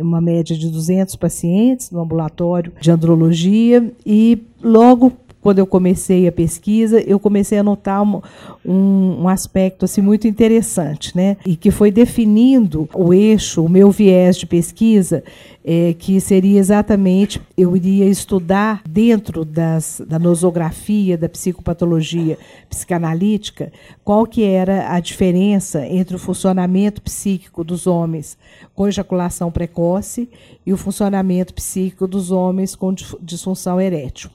uma 0.00 0.20
média 0.20 0.56
de 0.56 0.68
200 0.68 1.14
pacientes 1.14 1.92
no 1.92 2.00
ambulatório 2.00 2.72
de 2.80 2.90
andrologia, 2.90 3.88
e 4.04 4.42
logo 4.60 5.12
quando 5.40 5.58
eu 5.58 5.66
comecei 5.66 6.28
a 6.28 6.32
pesquisa, 6.32 7.00
eu 7.00 7.18
comecei 7.18 7.58
a 7.58 7.62
notar 7.62 8.02
um, 8.02 8.20
um, 8.64 9.22
um, 9.22 9.28
aspecto 9.28 9.84
assim 9.84 10.00
muito 10.02 10.28
interessante, 10.28 11.16
né? 11.16 11.36
E 11.46 11.56
que 11.56 11.70
foi 11.70 11.90
definindo 11.90 12.88
o 12.94 13.14
eixo, 13.14 13.64
o 13.64 13.68
meu 13.68 13.90
viés 13.90 14.36
de 14.36 14.46
pesquisa, 14.46 15.24
é, 15.64 15.94
que 15.94 16.20
seria 16.20 16.58
exatamente 16.58 17.40
eu 17.56 17.76
iria 17.76 18.06
estudar 18.06 18.82
dentro 18.88 19.44
das, 19.44 20.02
da 20.06 20.18
nosografia, 20.18 21.16
da 21.16 21.28
psicopatologia 21.28 22.38
psicanalítica, 22.68 23.72
qual 24.04 24.26
que 24.26 24.42
era 24.44 24.94
a 24.94 25.00
diferença 25.00 25.86
entre 25.86 26.16
o 26.16 26.18
funcionamento 26.18 27.00
psíquico 27.02 27.64
dos 27.64 27.86
homens 27.86 28.36
com 28.74 28.88
ejaculação 28.88 29.50
precoce 29.50 30.28
e 30.64 30.72
o 30.72 30.76
funcionamento 30.76 31.54
psíquico 31.54 32.06
dos 32.06 32.30
homens 32.30 32.74
com 32.74 32.94
disfunção 33.22 33.80
erétil 33.80 34.30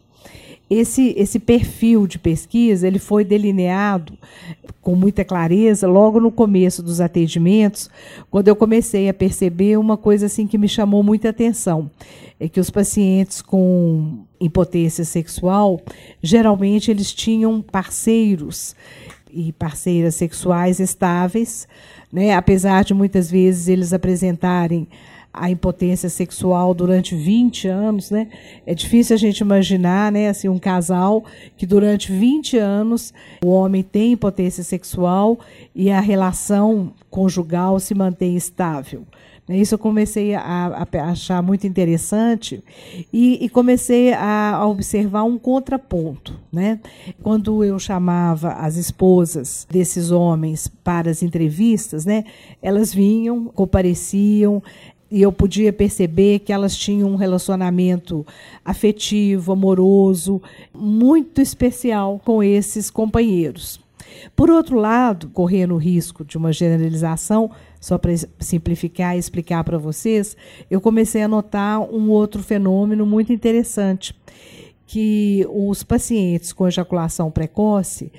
esse, 0.69 1.13
esse 1.17 1.39
perfil 1.39 2.07
de 2.07 2.17
pesquisa 2.17 2.87
ele 2.87 2.99
foi 2.99 3.23
delineado 3.23 4.17
com 4.81 4.95
muita 4.95 5.23
clareza 5.23 5.87
logo 5.87 6.19
no 6.19 6.31
começo 6.31 6.83
dos 6.83 7.01
atendimentos, 7.01 7.89
quando 8.29 8.47
eu 8.47 8.55
comecei 8.55 9.09
a 9.09 9.13
perceber 9.13 9.77
uma 9.77 9.97
coisa 9.97 10.27
assim 10.27 10.45
que 10.45 10.57
me 10.57 10.67
chamou 10.67 11.01
muita 11.01 11.29
atenção, 11.29 11.89
é 12.39 12.47
que 12.47 12.59
os 12.59 12.69
pacientes 12.69 13.41
com 13.41 14.19
impotência 14.39 15.03
sexual, 15.03 15.81
geralmente 16.21 16.91
eles 16.91 17.13
tinham 17.13 17.61
parceiros 17.61 18.75
e 19.31 19.51
parceiras 19.53 20.15
sexuais 20.15 20.79
estáveis, 20.79 21.67
né? 22.11 22.33
apesar 22.33 22.83
de 22.83 22.93
muitas 22.93 23.29
vezes 23.29 23.67
eles 23.67 23.91
apresentarem 23.91 24.87
a 25.37 25.49
impotência 25.49 26.09
sexual 26.09 26.73
durante 26.73 27.15
20 27.15 27.67
anos, 27.67 28.11
né? 28.11 28.27
É 28.65 28.73
difícil 28.73 29.15
a 29.15 29.17
gente 29.17 29.39
imaginar, 29.39 30.11
né, 30.11 30.29
assim, 30.29 30.47
um 30.47 30.59
casal 30.59 31.23
que 31.57 31.65
durante 31.65 32.11
20 32.11 32.57
anos 32.57 33.13
o 33.43 33.49
homem 33.49 33.83
tem 33.83 34.13
impotência 34.13 34.63
sexual 34.63 35.39
e 35.73 35.91
a 35.91 35.99
relação 35.99 36.93
conjugal 37.09 37.79
se 37.79 37.93
mantém 37.93 38.35
estável. 38.35 39.05
Isso 39.47 39.75
eu 39.75 39.79
comecei 39.79 40.33
a, 40.33 40.41
a 40.91 41.03
achar 41.03 41.41
muito 41.43 41.67
interessante 41.67 42.63
e, 43.13 43.45
e 43.45 43.47
comecei 43.47 44.11
a, 44.11 44.55
a, 44.55 44.67
observar 44.67 45.23
um 45.23 45.37
contraponto. 45.37 46.39
Né? 46.51 46.79
Quando 47.21 47.63
eu 47.63 47.77
chamava 47.77 48.53
as 48.53 48.75
esposas 48.75 49.67
desses 49.69 50.09
homens 50.09 50.67
para 50.67 51.11
as 51.11 51.21
entrevistas, 51.21 52.05
né, 52.05 52.23
elas 52.59 52.91
vinham, 52.91 53.45
compareciam, 53.45 54.63
e 55.09 55.21
eu 55.21 55.31
podia 55.31 55.71
perceber 55.71 56.39
que 56.39 56.51
elas 56.51 56.75
tinham 56.75 57.09
um 57.09 57.15
relacionamento 57.15 58.25
afetivo, 58.63 59.51
amoroso, 59.51 60.41
muito 60.73 61.41
especial 61.41 62.19
com 62.23 62.43
esses 62.43 62.89
companheiros. 62.89 63.79
Por 64.35 64.49
outro 64.49 64.77
lado, 64.77 65.29
correndo 65.29 65.75
o 65.75 65.79
risco 65.79 66.23
de 66.23 66.37
uma 66.37 66.51
generalização, 66.51 67.51
só 67.79 67.97
para 67.97 68.11
simplificar 68.39 69.15
e 69.15 69.19
explicar 69.19 69.63
para 69.63 69.77
vocês, 69.77 70.35
eu 70.69 70.81
comecei 70.81 71.21
a 71.21 71.27
notar 71.27 71.79
um 71.81 72.09
outro 72.09 72.41
fenômeno 72.41 73.05
muito 73.05 73.31
interessante, 73.31 74.15
que 74.87 75.45
os 75.49 75.83
pacientes 75.83 76.53
com 76.53 76.67
ejaculação 76.67 77.31
precoce 77.31 78.11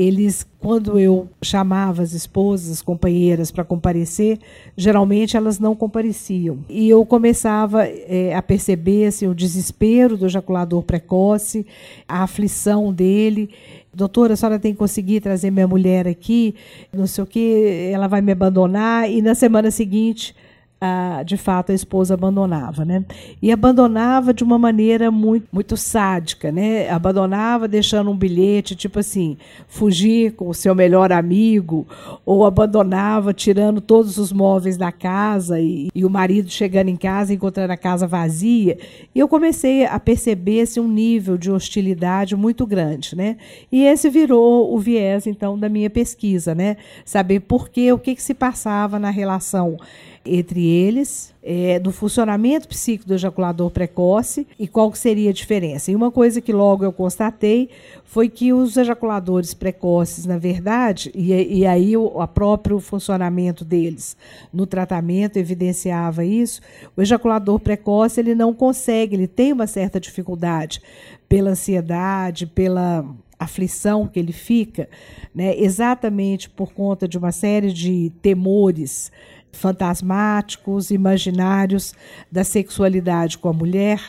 eles, 0.00 0.46
quando 0.58 0.98
eu 0.98 1.28
chamava 1.42 2.02
as 2.02 2.14
esposas, 2.14 2.70
as 2.70 2.82
companheiras 2.82 3.50
para 3.50 3.62
comparecer, 3.62 4.38
geralmente 4.74 5.36
elas 5.36 5.58
não 5.58 5.76
compareciam. 5.76 6.60
E 6.70 6.88
eu 6.88 7.04
começava 7.04 7.86
é, 7.86 8.34
a 8.34 8.40
perceber 8.40 9.06
assim, 9.06 9.26
o 9.26 9.34
desespero 9.34 10.16
do 10.16 10.24
ejaculador 10.24 10.82
precoce, 10.82 11.66
a 12.08 12.22
aflição 12.22 12.90
dele. 12.90 13.50
Doutora, 13.92 14.32
a 14.32 14.36
senhora 14.36 14.58
tem 14.58 14.72
que 14.72 14.78
conseguir 14.78 15.20
trazer 15.20 15.50
minha 15.50 15.68
mulher 15.68 16.08
aqui, 16.08 16.54
não 16.90 17.06
sei 17.06 17.22
o 17.22 17.26
que, 17.26 17.90
ela 17.92 18.06
vai 18.06 18.22
me 18.22 18.32
abandonar. 18.32 19.10
E 19.10 19.20
na 19.20 19.34
semana 19.34 19.70
seguinte 19.70 20.34
a, 20.80 21.22
de 21.22 21.36
fato 21.36 21.72
a 21.72 21.74
esposa 21.74 22.14
abandonava, 22.14 22.84
né? 22.84 23.04
E 23.42 23.52
abandonava 23.52 24.32
de 24.32 24.42
uma 24.42 24.58
maneira 24.58 25.10
muito, 25.10 25.46
muito 25.52 25.76
sádica, 25.76 26.50
né? 26.50 26.88
Abandonava 26.88 27.68
deixando 27.68 28.10
um 28.10 28.16
bilhete 28.16 28.74
tipo 28.74 28.98
assim, 28.98 29.36
fugir 29.68 30.32
com 30.32 30.48
o 30.48 30.54
seu 30.54 30.74
melhor 30.74 31.12
amigo, 31.12 31.86
ou 32.24 32.46
abandonava 32.46 33.34
tirando 33.34 33.80
todos 33.80 34.16
os 34.16 34.32
móveis 34.32 34.78
da 34.78 34.90
casa 34.90 35.60
e, 35.60 35.90
e 35.94 36.04
o 36.04 36.08
marido 36.08 36.48
chegando 36.48 36.88
em 36.88 36.96
casa 36.96 37.34
encontrando 37.34 37.72
a 37.72 37.76
casa 37.76 38.06
vazia. 38.06 38.78
E 39.14 39.18
eu 39.18 39.28
comecei 39.28 39.84
a 39.84 40.00
perceber 40.00 40.62
assim, 40.62 40.80
um 40.80 40.88
nível 40.88 41.36
de 41.36 41.50
hostilidade 41.50 42.34
muito 42.34 42.66
grande, 42.66 43.14
né? 43.14 43.36
E 43.70 43.82
esse 43.82 44.08
virou 44.08 44.74
o 44.74 44.78
viés 44.78 45.26
então 45.26 45.58
da 45.58 45.68
minha 45.68 45.90
pesquisa, 45.90 46.54
né? 46.54 46.78
Saber 47.04 47.40
por 47.40 47.68
que, 47.68 47.92
o 47.92 47.98
que, 47.98 48.14
que 48.14 48.22
se 48.22 48.32
passava 48.32 48.98
na 48.98 49.10
relação 49.10 49.76
entre 50.24 50.66
eles, 50.66 51.34
é, 51.42 51.78
do 51.78 51.90
funcionamento 51.90 52.68
psíquico 52.68 53.08
do 53.08 53.14
ejaculador 53.14 53.70
precoce 53.70 54.46
e 54.58 54.68
qual 54.68 54.94
seria 54.94 55.30
a 55.30 55.32
diferença. 55.32 55.90
E 55.90 55.96
uma 55.96 56.10
coisa 56.10 56.40
que 56.40 56.52
logo 56.52 56.84
eu 56.84 56.92
constatei 56.92 57.70
foi 58.04 58.28
que 58.28 58.52
os 58.52 58.76
ejaculadores 58.76 59.54
precoces, 59.54 60.26
na 60.26 60.36
verdade, 60.36 61.10
e, 61.14 61.60
e 61.60 61.66
aí 61.66 61.96
o 61.96 62.26
próprio 62.28 62.78
funcionamento 62.80 63.64
deles 63.64 64.16
no 64.52 64.66
tratamento 64.66 65.38
evidenciava 65.38 66.24
isso, 66.24 66.60
o 66.96 67.00
ejaculador 67.00 67.58
precoce 67.58 68.20
ele 68.20 68.34
não 68.34 68.52
consegue, 68.52 69.16
ele 69.16 69.26
tem 69.26 69.52
uma 69.52 69.66
certa 69.66 69.98
dificuldade 69.98 70.82
pela 71.28 71.50
ansiedade, 71.50 72.46
pela 72.46 73.06
aflição 73.38 74.06
que 74.06 74.18
ele 74.18 74.32
fica, 74.32 74.86
né, 75.34 75.56
exatamente 75.56 76.50
por 76.50 76.74
conta 76.74 77.08
de 77.08 77.16
uma 77.16 77.32
série 77.32 77.72
de 77.72 78.12
temores 78.20 79.10
fantasmáticos, 79.52 80.90
imaginários 80.90 81.94
da 82.30 82.44
sexualidade 82.44 83.38
com 83.38 83.48
a 83.48 83.52
mulher, 83.52 84.00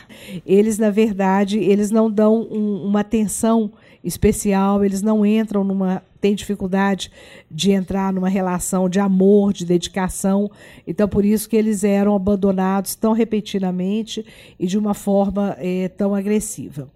eles 0.46 0.78
na 0.78 0.90
verdade 0.90 1.58
eles 1.58 1.90
não 1.90 2.10
dão 2.10 2.46
um, 2.50 2.84
uma 2.84 3.00
atenção 3.00 3.72
especial, 4.02 4.84
eles 4.84 5.02
não 5.02 5.24
entram 5.24 5.62
numa 5.62 6.02
têm 6.22 6.34
dificuldade 6.36 7.10
de 7.50 7.72
entrar 7.72 8.12
numa 8.12 8.28
relação 8.28 8.88
de 8.88 9.00
amor, 9.00 9.52
de 9.52 9.66
dedicação. 9.66 10.48
Então, 10.86 11.08
por 11.08 11.24
isso 11.24 11.48
que 11.48 11.56
eles 11.56 11.82
eram 11.82 12.14
abandonados 12.14 12.94
tão 12.94 13.12
repetidamente 13.12 14.24
e 14.58 14.66
de 14.68 14.78
uma 14.78 14.94
forma 14.94 15.56
é, 15.58 15.88
tão 15.88 16.14
agressiva. 16.14 16.88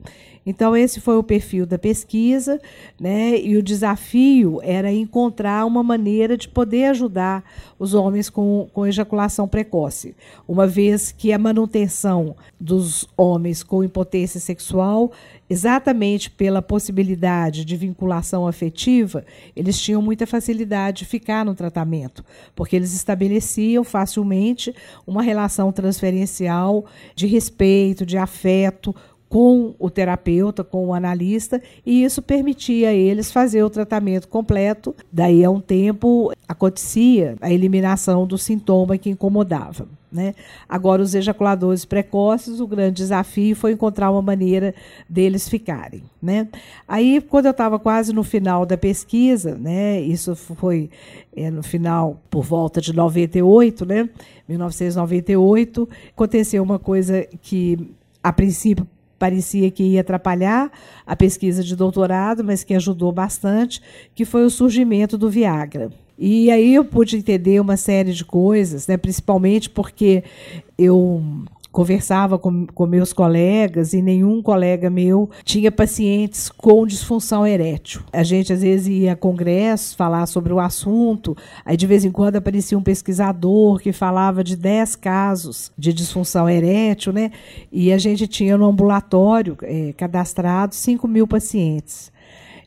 Então, 0.46 0.76
esse 0.76 1.00
foi 1.00 1.16
o 1.16 1.24
perfil 1.24 1.66
da 1.66 1.76
pesquisa, 1.76 2.60
né? 3.00 3.36
e 3.36 3.56
o 3.56 3.62
desafio 3.62 4.60
era 4.62 4.92
encontrar 4.92 5.66
uma 5.66 5.82
maneira 5.82 6.36
de 6.36 6.48
poder 6.48 6.84
ajudar 6.84 7.42
os 7.78 7.94
homens 7.94 8.30
com, 8.30 8.68
com 8.72 8.86
ejaculação 8.86 9.48
precoce, 9.48 10.14
uma 10.46 10.66
vez 10.66 11.10
que 11.10 11.32
a 11.32 11.38
manutenção 11.38 12.36
dos 12.60 13.08
homens 13.16 13.64
com 13.64 13.82
impotência 13.82 14.38
sexual, 14.38 15.10
exatamente 15.50 16.30
pela 16.30 16.62
possibilidade 16.62 17.64
de 17.64 17.76
vinculação 17.76 18.46
afetiva, 18.46 19.24
eles 19.54 19.80
tinham 19.80 20.00
muita 20.00 20.26
facilidade 20.26 20.98
de 20.98 21.04
ficar 21.04 21.44
no 21.44 21.54
tratamento, 21.54 22.24
porque 22.54 22.76
eles 22.76 22.94
estabeleciam 22.94 23.82
facilmente 23.82 24.74
uma 25.06 25.22
relação 25.22 25.72
transferencial 25.72 26.84
de 27.14 27.26
respeito, 27.26 28.06
de 28.06 28.16
afeto 28.16 28.94
com 29.28 29.74
o 29.78 29.90
terapeuta, 29.90 30.62
com 30.62 30.86
o 30.86 30.94
analista, 30.94 31.60
e 31.84 32.04
isso 32.04 32.22
permitia 32.22 32.90
a 32.90 32.94
eles 32.94 33.32
fazer 33.32 33.62
o 33.62 33.70
tratamento 33.70 34.28
completo. 34.28 34.94
Daí 35.12 35.44
a 35.44 35.50
um 35.50 35.60
tempo 35.60 36.32
acontecia 36.48 37.36
a 37.40 37.52
eliminação 37.52 38.26
do 38.26 38.38
sintoma 38.38 38.96
que 38.96 39.10
incomodava. 39.10 39.88
Né? 40.10 40.34
Agora, 40.68 41.02
os 41.02 41.14
ejaculadores 41.14 41.84
precoces, 41.84 42.60
o 42.60 42.66
grande 42.66 42.96
desafio 42.96 43.54
foi 43.56 43.72
encontrar 43.72 44.10
uma 44.10 44.22
maneira 44.22 44.74
deles 45.08 45.48
ficarem. 45.48 46.02
Né? 46.22 46.48
Aí, 46.86 47.20
quando 47.20 47.46
eu 47.46 47.50
estava 47.50 47.78
quase 47.78 48.12
no 48.14 48.22
final 48.22 48.64
da 48.64 48.78
pesquisa, 48.78 49.56
né, 49.56 50.00
isso 50.00 50.34
foi 50.34 50.88
é, 51.36 51.50
no 51.50 51.62
final, 51.62 52.18
por 52.30 52.44
volta 52.44 52.80
de 52.80 52.94
98, 52.94 53.84
né, 53.84 54.08
1998, 54.48 55.88
aconteceu 56.14 56.62
uma 56.62 56.78
coisa 56.78 57.26
que, 57.42 57.90
a 58.22 58.32
princípio, 58.32 58.86
parecia 59.18 59.70
que 59.70 59.82
ia 59.82 60.00
atrapalhar 60.00 60.70
a 61.06 61.16
pesquisa 61.16 61.62
de 61.62 61.74
doutorado, 61.74 62.44
mas 62.44 62.62
que 62.64 62.74
ajudou 62.74 63.12
bastante, 63.12 63.80
que 64.14 64.24
foi 64.24 64.44
o 64.44 64.50
surgimento 64.50 65.16
do 65.16 65.30
Viagra. 65.30 65.90
E 66.18 66.50
aí 66.50 66.74
eu 66.74 66.84
pude 66.84 67.16
entender 67.16 67.60
uma 67.60 67.76
série 67.76 68.12
de 68.12 68.24
coisas, 68.24 68.86
né, 68.86 68.96
principalmente 68.96 69.68
porque 69.68 70.24
eu 70.78 71.22
conversava 71.76 72.38
com, 72.38 72.66
com 72.68 72.86
meus 72.86 73.12
colegas 73.12 73.92
e 73.92 74.00
nenhum 74.00 74.40
colega 74.40 74.88
meu 74.88 75.28
tinha 75.44 75.70
pacientes 75.70 76.48
com 76.48 76.86
disfunção 76.86 77.46
erétil. 77.46 78.00
A 78.14 78.22
gente 78.22 78.50
às 78.50 78.62
vezes 78.62 78.88
ia 78.88 79.12
a 79.12 79.16
congressos 79.16 79.92
falar 79.92 80.24
sobre 80.24 80.54
o 80.54 80.58
assunto, 80.58 81.36
aí 81.66 81.76
de 81.76 81.86
vez 81.86 82.02
em 82.02 82.10
quando 82.10 82.36
aparecia 82.36 82.78
um 82.78 82.82
pesquisador 82.82 83.78
que 83.78 83.92
falava 83.92 84.42
de 84.42 84.56
10 84.56 84.96
casos 84.96 85.70
de 85.76 85.92
disfunção 85.92 86.48
erétil, 86.48 87.12
né? 87.12 87.30
E 87.70 87.92
a 87.92 87.98
gente 87.98 88.26
tinha 88.26 88.56
no 88.56 88.64
ambulatório 88.64 89.54
é, 89.60 89.92
cadastrado 89.98 90.74
5 90.74 91.06
mil 91.06 91.26
pacientes. 91.26 92.10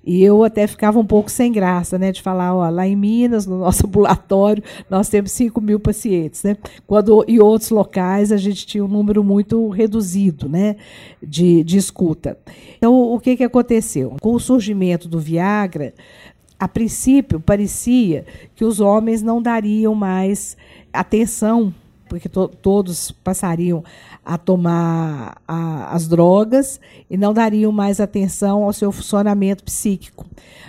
E 0.04 0.24
eu 0.24 0.44
até 0.44 0.66
ficava 0.66 0.98
um 0.98 1.06
pouco 1.06 1.30
sem 1.30 1.52
graça, 1.52 2.00
né, 2.00 2.12
de 2.12 2.22
falar, 2.22 2.56
ó, 2.56 2.70
lá 2.70 2.88
em 2.88 2.96
Minas, 2.96 3.46
no 3.46 3.60
nosso 3.60 3.86
ambulatório, 3.86 4.64
nós 4.90 5.10
temos 5.10 5.32
5 5.32 5.60
mil 5.60 5.80
pacientes, 5.80 6.44
né? 6.44 6.58
Quando 6.88 7.24
em 7.28 7.40
outros 7.40 7.70
locais 7.70 8.32
a 8.32 8.38
gente 8.38 8.66
tinha 8.66 8.84
um 8.84 8.88
número 8.88 9.24
muito 9.24 9.68
reduzido, 9.70 10.48
né, 10.48 10.78
de, 11.22 11.64
de 11.64 11.78
escuta. 11.78 12.38
Então, 12.78 12.94
o 13.14 13.20
que 13.20 13.36
que 13.36 13.44
aconteceu? 13.44 14.16
Com 14.22 14.34
o 14.34 14.40
surgimento 14.40 15.08
do 15.08 15.20
Viagra, 15.20 15.94
a 16.58 16.68
princípio 16.68 17.40
parecia 17.40 18.26
que 18.56 18.66
os 18.66 18.80
homens 18.80 19.22
não 19.22 19.42
dariam 19.42 19.96
mais 19.96 20.58
atenção 20.92 21.74
porque 22.10 22.28
to 22.28 22.48
todos 22.48 23.12
passariam 23.12 23.84
a 24.26 24.38
tomar 24.38 25.38
a, 25.48 25.96
as 25.96 26.08
drogas 26.08 26.82
e 27.10 27.16
não 27.16 27.34
dariam 27.34 27.72
mais 27.72 28.02
atenção 28.02 28.64
ao 28.64 28.74
seu 28.74 28.92
funcionamento 28.92 29.64
psíquico. 29.64 30.26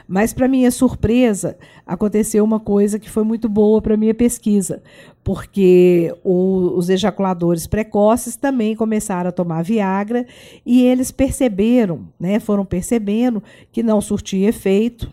Mas, 0.07 0.33
para 0.33 0.49
minha 0.49 0.71
surpresa, 0.71 1.57
aconteceu 1.87 2.45
uma 2.45 2.61
coisa 2.61 2.99
que 2.99 3.09
foi 3.09 3.23
muito 3.25 3.49
boa 3.49 3.81
para 3.81 3.97
minha 3.97 4.15
pesquisa, 4.15 4.83
porque 5.25 6.15
o, 6.25 6.77
os 6.77 6.89
ejaculadores 6.89 7.67
precoces 7.67 8.37
também 8.37 8.75
começaram 8.75 9.29
a 9.29 9.33
tomar 9.33 9.63
Viagra 9.63 10.27
e 10.67 10.83
eles 10.83 11.11
perceberam, 11.11 12.09
né, 12.19 12.41
foram 12.41 12.65
percebendo 12.65 13.43
que 13.71 13.83
não 13.83 14.01
surtia 14.01 14.49
efeito, 14.49 15.13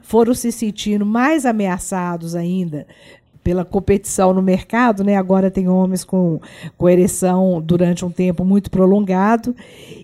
foram 0.00 0.32
se 0.32 0.52
sentindo 0.52 1.04
mais 1.04 1.44
ameaçados 1.44 2.36
ainda 2.36 2.86
pela 3.46 3.64
competição 3.64 4.34
no 4.34 4.42
mercado, 4.42 5.04
né? 5.04 5.14
Agora 5.14 5.52
tem 5.52 5.68
homens 5.68 6.02
com, 6.02 6.40
com 6.76 6.88
ereção 6.88 7.62
durante 7.64 8.04
um 8.04 8.10
tempo 8.10 8.44
muito 8.44 8.72
prolongado. 8.72 9.54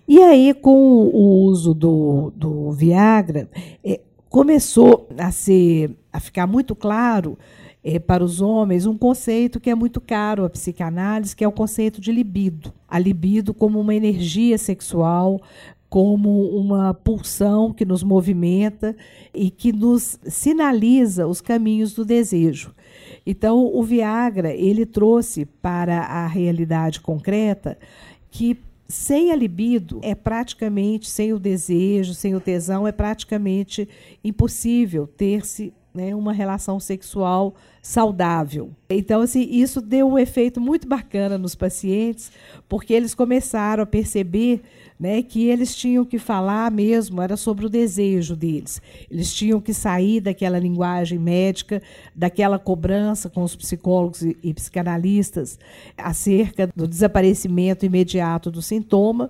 E 0.07 0.17
aí, 0.17 0.53
com 0.53 0.71
o 0.71 1.43
uso 1.43 1.73
do, 1.73 2.31
do 2.33 2.71
Viagra, 2.71 3.49
é, 3.83 3.99
começou 4.29 5.09
a 5.17 5.29
ser 5.29 5.91
a 6.13 6.21
ficar 6.21 6.47
muito 6.47 6.73
claro 6.73 7.37
é, 7.83 7.99
para 7.99 8.23
os 8.23 8.39
homens 8.39 8.85
um 8.85 8.97
conceito 8.97 9.59
que 9.59 9.69
é 9.69 9.75
muito 9.75 9.99
caro 9.99 10.45
à 10.45 10.49
psicanálise, 10.49 11.35
que 11.35 11.43
é 11.43 11.47
o 11.47 11.51
conceito 11.51 11.99
de 11.99 12.13
libido. 12.13 12.71
A 12.87 12.97
libido 12.97 13.53
como 13.53 13.77
uma 13.77 13.93
energia 13.93 14.57
sexual, 14.57 15.41
como 15.93 16.49
uma 16.57 16.91
pulsão 16.91 17.71
que 17.71 17.85
nos 17.85 18.01
movimenta 18.01 18.95
e 19.31 19.51
que 19.51 19.71
nos 19.71 20.17
sinaliza 20.25 21.27
os 21.27 21.39
caminhos 21.39 21.93
do 21.93 22.03
desejo. 22.03 22.73
Então, 23.23 23.69
o 23.71 23.83
Viagra, 23.83 24.51
ele 24.51 24.87
trouxe 24.87 25.45
para 25.45 25.99
a 25.99 26.25
realidade 26.25 26.99
concreta 26.99 27.77
que 28.31 28.57
sem 28.87 29.31
a 29.31 29.35
libido 29.35 29.99
é 30.01 30.15
praticamente, 30.15 31.07
sem 31.07 31.31
o 31.31 31.37
desejo, 31.37 32.15
sem 32.15 32.33
o 32.33 32.39
tesão, 32.39 32.87
é 32.87 32.91
praticamente 32.91 33.87
impossível 34.23 35.05
ter-se 35.05 35.71
né, 35.93 36.15
uma 36.15 36.33
relação 36.33 36.79
sexual 36.79 37.53
saudável. 37.81 38.71
Então, 38.89 39.21
assim, 39.21 39.47
isso 39.49 39.81
deu 39.81 40.07
um 40.09 40.17
efeito 40.17 40.59
muito 40.59 40.87
bacana 40.87 41.37
nos 41.37 41.53
pacientes, 41.53 42.31
porque 42.67 42.93
eles 42.93 43.13
começaram 43.13 43.83
a 43.83 43.85
perceber 43.85 44.61
né, 44.99 45.21
que 45.21 45.47
eles 45.47 45.75
tinham 45.75 46.05
que 46.05 46.17
falar 46.17 46.71
mesmo, 46.71 47.21
era 47.21 47.35
sobre 47.35 47.65
o 47.65 47.69
desejo 47.69 48.35
deles. 48.35 48.81
Eles 49.11 49.33
tinham 49.33 49.59
que 49.59 49.73
sair 49.73 50.21
daquela 50.21 50.57
linguagem 50.57 51.19
médica, 51.19 51.81
daquela 52.15 52.57
cobrança 52.57 53.29
com 53.29 53.43
os 53.43 53.55
psicólogos 53.55 54.21
e, 54.21 54.37
e 54.41 54.53
psicanalistas 54.53 55.59
acerca 55.97 56.67
do 56.75 56.87
desaparecimento 56.87 57.85
imediato 57.85 58.49
do 58.49 58.61
sintoma. 58.61 59.29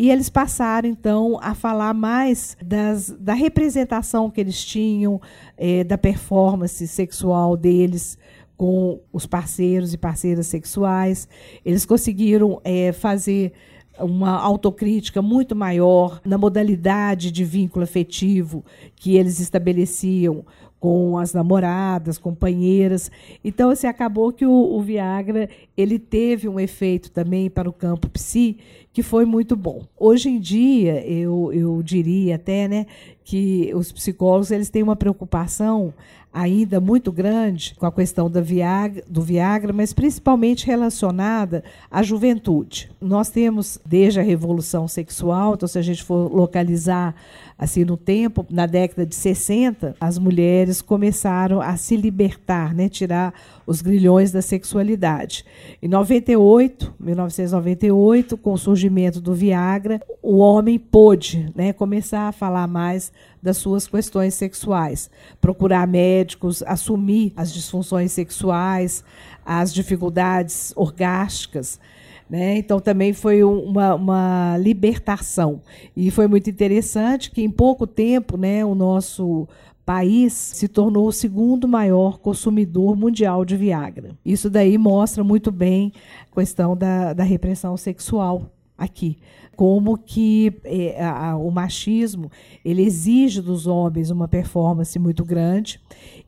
E 0.00 0.12
eles 0.12 0.30
passaram, 0.30 0.88
então, 0.88 1.40
a 1.42 1.56
falar 1.56 1.92
mais 1.92 2.56
das, 2.64 3.10
da 3.18 3.34
representação 3.34 4.30
que 4.30 4.40
eles 4.40 4.64
tinham, 4.64 5.20
é, 5.56 5.82
da 5.82 5.98
performance 5.98 6.86
sexual 6.86 7.56
deles 7.56 8.16
com 8.56 9.00
os 9.12 9.26
parceiros 9.26 9.92
e 9.92 9.98
parceiras 9.98 10.46
sexuais. 10.46 11.26
Eles 11.64 11.84
conseguiram 11.84 12.60
é, 12.62 12.92
fazer 12.92 13.52
uma 13.98 14.40
autocrítica 14.40 15.20
muito 15.20 15.56
maior 15.56 16.20
na 16.24 16.38
modalidade 16.38 17.32
de 17.32 17.44
vínculo 17.44 17.82
afetivo 17.82 18.64
que 18.94 19.16
eles 19.16 19.40
estabeleciam 19.40 20.44
com 20.80 21.18
as 21.18 21.32
namoradas, 21.32 22.18
companheiras. 22.18 23.10
Então, 23.42 23.70
assim, 23.70 23.86
acabou 23.86 24.32
que 24.32 24.46
o, 24.46 24.52
o, 24.52 24.80
Viagra 24.80 25.48
ele 25.76 25.98
teve 25.98 26.48
um 26.48 26.60
efeito 26.60 27.10
também 27.10 27.50
para 27.50 27.68
o 27.68 27.72
campo 27.72 28.08
psi 28.08 28.58
que 28.98 29.02
foi 29.04 29.24
muito 29.24 29.54
bom. 29.54 29.84
Hoje 29.96 30.28
em 30.28 30.40
dia, 30.40 31.06
eu, 31.08 31.52
eu 31.52 31.80
diria 31.84 32.34
até 32.34 32.66
né, 32.66 32.84
que 33.22 33.70
os 33.72 33.92
psicólogos 33.92 34.50
eles 34.50 34.70
têm 34.70 34.82
uma 34.82 34.96
preocupação 34.96 35.94
ainda 36.38 36.80
muito 36.80 37.10
grande 37.10 37.74
com 37.76 37.84
a 37.84 37.90
questão 37.90 38.30
Viagra, 38.40 39.02
do 39.08 39.20
Viagra, 39.20 39.72
mas 39.72 39.92
principalmente 39.92 40.66
relacionada 40.66 41.64
à 41.90 42.00
juventude. 42.00 42.88
Nós 43.00 43.28
temos 43.28 43.80
desde 43.84 44.20
a 44.20 44.22
revolução 44.22 44.86
sexual, 44.86 45.54
então 45.54 45.68
se 45.68 45.78
a 45.78 45.82
gente 45.82 46.04
for 46.04 46.32
localizar 46.32 47.14
assim 47.58 47.84
no 47.84 47.96
tempo, 47.96 48.46
na 48.48 48.66
década 48.66 49.04
de 49.04 49.16
60, 49.16 49.96
as 50.00 50.16
mulheres 50.16 50.80
começaram 50.80 51.60
a 51.60 51.76
se 51.76 51.96
libertar, 51.96 52.72
né, 52.72 52.88
tirar 52.88 53.34
os 53.66 53.82
grilhões 53.82 54.30
da 54.30 54.40
sexualidade. 54.40 55.44
Em 55.82 55.88
98, 55.88 56.94
1998, 57.00 58.36
com 58.36 58.52
o 58.52 58.58
surgimento 58.58 59.20
do 59.20 59.34
Viagra, 59.34 60.00
o 60.22 60.36
homem 60.36 60.78
pôde, 60.78 61.52
né, 61.52 61.72
começar 61.72 62.28
a 62.28 62.32
falar 62.32 62.68
mais 62.68 63.10
das 63.42 63.56
suas 63.56 63.86
questões 63.86 64.34
sexuais, 64.34 65.10
procurar 65.40 65.86
médicos, 65.86 66.62
assumir 66.64 67.32
as 67.36 67.52
disfunções 67.52 68.12
sexuais, 68.12 69.04
as 69.44 69.72
dificuldades 69.72 70.72
orgásticas. 70.76 71.80
Né? 72.28 72.58
Então 72.58 72.78
também 72.78 73.12
foi 73.12 73.42
uma, 73.42 73.94
uma, 73.94 74.56
libertação. 74.58 75.62
E 75.96 76.10
foi 76.10 76.26
muito 76.26 76.50
interessante 76.50 77.30
que 77.30 77.42
em 77.42 77.50
pouco 77.50 77.86
tempo 77.86 78.36
né, 78.36 78.64
o 78.64 78.74
nosso 78.74 79.48
país 79.86 80.34
se 80.34 80.68
tornou 80.68 81.08
o 81.08 81.12
segundo 81.12 81.66
maior 81.66 82.18
consumidor 82.18 82.94
mundial 82.94 83.42
de 83.42 83.56
Viagra. 83.56 84.10
Isso 84.22 84.50
daí 84.50 84.76
mostra 84.76 85.24
muito 85.24 85.50
bem 85.50 85.92
a 86.30 86.34
questão 86.34 86.76
da, 86.76 87.14
da 87.14 87.24
repressão 87.24 87.74
sexual 87.74 88.50
aqui 88.78 89.18
como 89.58 89.98
que 89.98 90.52
é, 90.62 91.04
a, 91.04 91.36
o 91.36 91.50
machismo 91.50 92.30
ele 92.64 92.80
exige 92.84 93.42
dos 93.42 93.66
homens 93.66 94.08
uma 94.08 94.28
performance 94.28 94.96
muito 95.00 95.24
grande. 95.24 95.80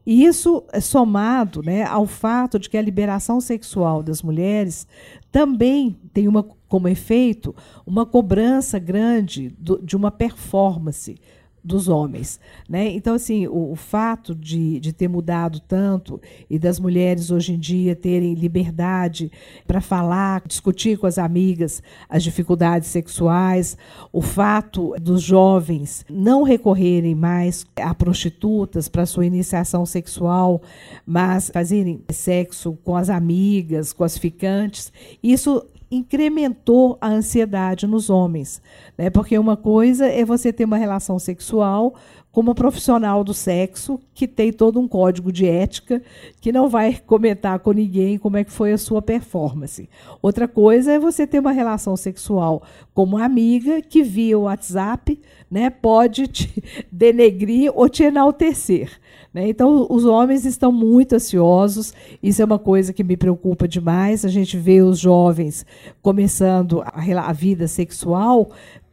E 0.05 0.25
isso 0.25 0.65
é 0.73 0.81
somado 0.81 1.63
né, 1.63 1.85
ao 1.85 2.09
fato 2.09 2.59
de 2.59 2.69
que 2.69 2.77
a 2.77 2.83
liberação 2.83 3.41
sexual 3.41 4.03
das 4.03 4.21
mulheres 4.21 4.85
também 5.31 5.97
tem 6.13 6.27
uma, 6.27 6.43
como 6.67 6.89
efeito 6.89 7.55
uma 7.87 8.05
cobrança 8.05 8.81
grande 8.81 9.55
do, 9.57 9.81
de 9.81 9.95
uma 9.95 10.11
performance 10.11 11.17
dos 11.63 11.89
homens. 11.89 12.41
Né? 12.69 12.89
Então, 12.91 13.15
assim, 13.15 13.47
o, 13.47 13.73
o, 13.73 13.77
fato 13.77 14.35
de, 14.35 14.81
de 14.81 14.93
ter 14.93 15.09
mudado 15.09 15.61
tanto 15.61 16.21
e 16.49 16.59
das 16.59 16.81
mulheres 16.81 17.31
hoje 17.31 17.53
em 17.53 17.59
dia 17.59 17.95
terem 17.95 18.35
liberdade 18.35 19.31
para 19.67 19.81
falar, 19.81 20.43
discutir 20.47 20.99
com 20.99 21.07
as 21.07 21.19
amigas 21.19 21.83
as 22.09 22.23
dificuldades 22.23 22.89
sexuais, 22.89 23.77
o 24.13 24.23
fato 24.23 24.95
dos 25.01 25.23
jovens 25.23 26.05
não 26.09 26.43
recorrerem 26.43 27.15
mais 27.15 27.67
a 27.77 27.95
prostitutas 27.95 28.89
para 28.89 29.07
sua 29.07 29.27
iniciação 29.27 29.85
sexual, 29.85 30.63
mas 31.07 31.51
fazerem 31.51 32.03
sexo 32.11 32.79
com 32.85 32.97
as 32.97 33.11
amigas, 33.11 33.93
com 33.93 34.05
as 34.05 34.17
ficantes, 34.17 34.93
isso 35.23 35.65
incrementou 35.91 36.97
a 37.01 37.09
ansiedade 37.09 37.87
nos 37.87 38.09
homens. 38.09 38.63
Né? 38.97 39.11
Porque 39.11 39.39
uma 39.39 39.57
coisa 39.57 40.07
é 40.07 40.25
você 40.25 40.53
ter 40.53 40.65
uma 40.65 40.77
relação 40.77 41.19
sexual 41.19 41.95
com 42.33 42.41
uma 42.41 42.55
profissional 42.55 43.25
do 43.25 43.35
sexo 43.35 44.01
que 44.15 44.29
tem 44.29 44.53
todo 44.53 44.79
um 44.79 44.87
código 44.87 45.33
de 45.33 45.47
ética, 45.47 46.01
que 46.41 46.53
não 46.53 46.69
vai 46.69 46.97
comentar 47.07 47.59
com 47.59 47.73
ninguém 47.73 48.19
como 48.19 48.37
é 48.37 48.45
que 48.45 48.53
foi 48.53 48.73
a 48.73 48.79
sua 48.79 49.03
performance. 49.03 49.89
Outra 50.23 50.47
coisa 50.47 50.93
é 50.93 50.99
você 50.99 51.27
ter 51.27 51.41
uma 51.41 51.53
relação 51.53 51.97
sexual 51.97 52.63
com 52.95 53.05
uma 53.05 53.25
amiga 53.25 53.83
que 53.83 54.03
via 54.03 54.39
o 54.39 54.43
WhatsApp 54.43 55.21
né, 55.51 55.69
pode 55.71 56.29
te 56.29 56.63
denegrir 56.91 57.73
ou 57.75 57.89
te 57.89 58.05
enaltecer. 58.05 58.91
Né? 59.35 59.49
Então, 59.49 59.87
os 59.91 60.05
homens 60.05 60.45
estão 60.45 60.71
muito 60.71 61.15
ansiosos, 61.15 61.93
isso 62.23 62.41
é 62.41 62.45
uma 62.45 62.59
coisa 62.59 62.93
que 62.93 63.03
me 63.03 63.17
preocupa 63.17 63.67
demais. 63.67 64.25
A 64.25 64.29
gente 64.29 64.57
vê 64.57 64.83
os 64.83 64.99
jovens 64.99 65.67
começando 66.01 66.83
a, 66.83 67.29
a 67.29 67.33
vida 67.33 67.67
sexual, 67.67 68.51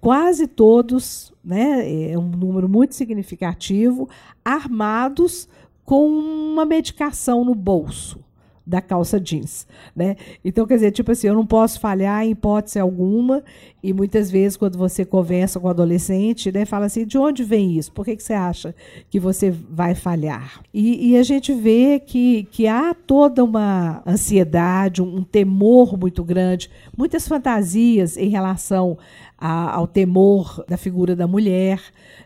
quase 0.08 0.48
todos, 0.48 1.34
né, 1.44 2.12
é 2.12 2.18
um 2.18 2.30
número 2.30 2.70
muito 2.70 2.96
significativo, 2.96 4.08
armados 4.46 5.50
com 5.84 6.08
uma 6.08 6.64
medicação 6.64 7.44
no 7.44 7.54
bolso 7.54 8.18
da 8.66 8.82
calça 8.82 9.20
jeans, 9.20 9.66
né? 9.96 10.16
Então, 10.44 10.66
quer 10.66 10.76
dizer, 10.76 10.92
tipo 10.92 11.10
assim, 11.10 11.28
eu 11.28 11.34
não 11.34 11.46
posso 11.46 11.80
falhar 11.80 12.26
em 12.26 12.32
hipótese 12.32 12.78
alguma, 12.78 13.42
e 13.82 13.94
muitas 13.94 14.30
vezes 14.30 14.58
quando 14.58 14.78
você 14.78 15.06
conversa 15.06 15.58
com 15.58 15.68
o 15.68 15.70
adolescente, 15.70 16.52
né, 16.52 16.66
fala 16.66 16.86
assim, 16.86 17.06
de 17.06 17.18
onde 17.18 17.44
vem 17.44 17.78
isso? 17.78 17.92
Por 17.92 18.04
que, 18.04 18.16
que 18.16 18.24
você 18.24 18.34
acha 18.34 18.76
que 19.10 19.20
você 19.20 19.52
vai 19.52 19.96
falhar? 19.96 20.62
E, 20.74 21.12
e 21.12 21.18
a 21.18 21.24
gente 21.24 21.54
vê 21.54 22.00
que, 22.00 22.44
que 22.52 22.68
há 22.68 22.94
toda 22.94 23.44
uma 23.44 24.04
ansiedade, 24.06 25.02
um, 25.02 25.18
um 25.18 25.24
temor 25.24 25.98
muito 25.98 26.22
grande, 26.22 26.70
muitas 26.98 27.26
fantasias 27.26 28.18
em 28.18 28.28
relação 28.28 28.98
a, 29.38 29.76
ao 29.76 29.88
temor 29.88 30.64
da 30.68 30.78
figura 30.78 31.16
da 31.16 31.28
mulher, 31.28 31.82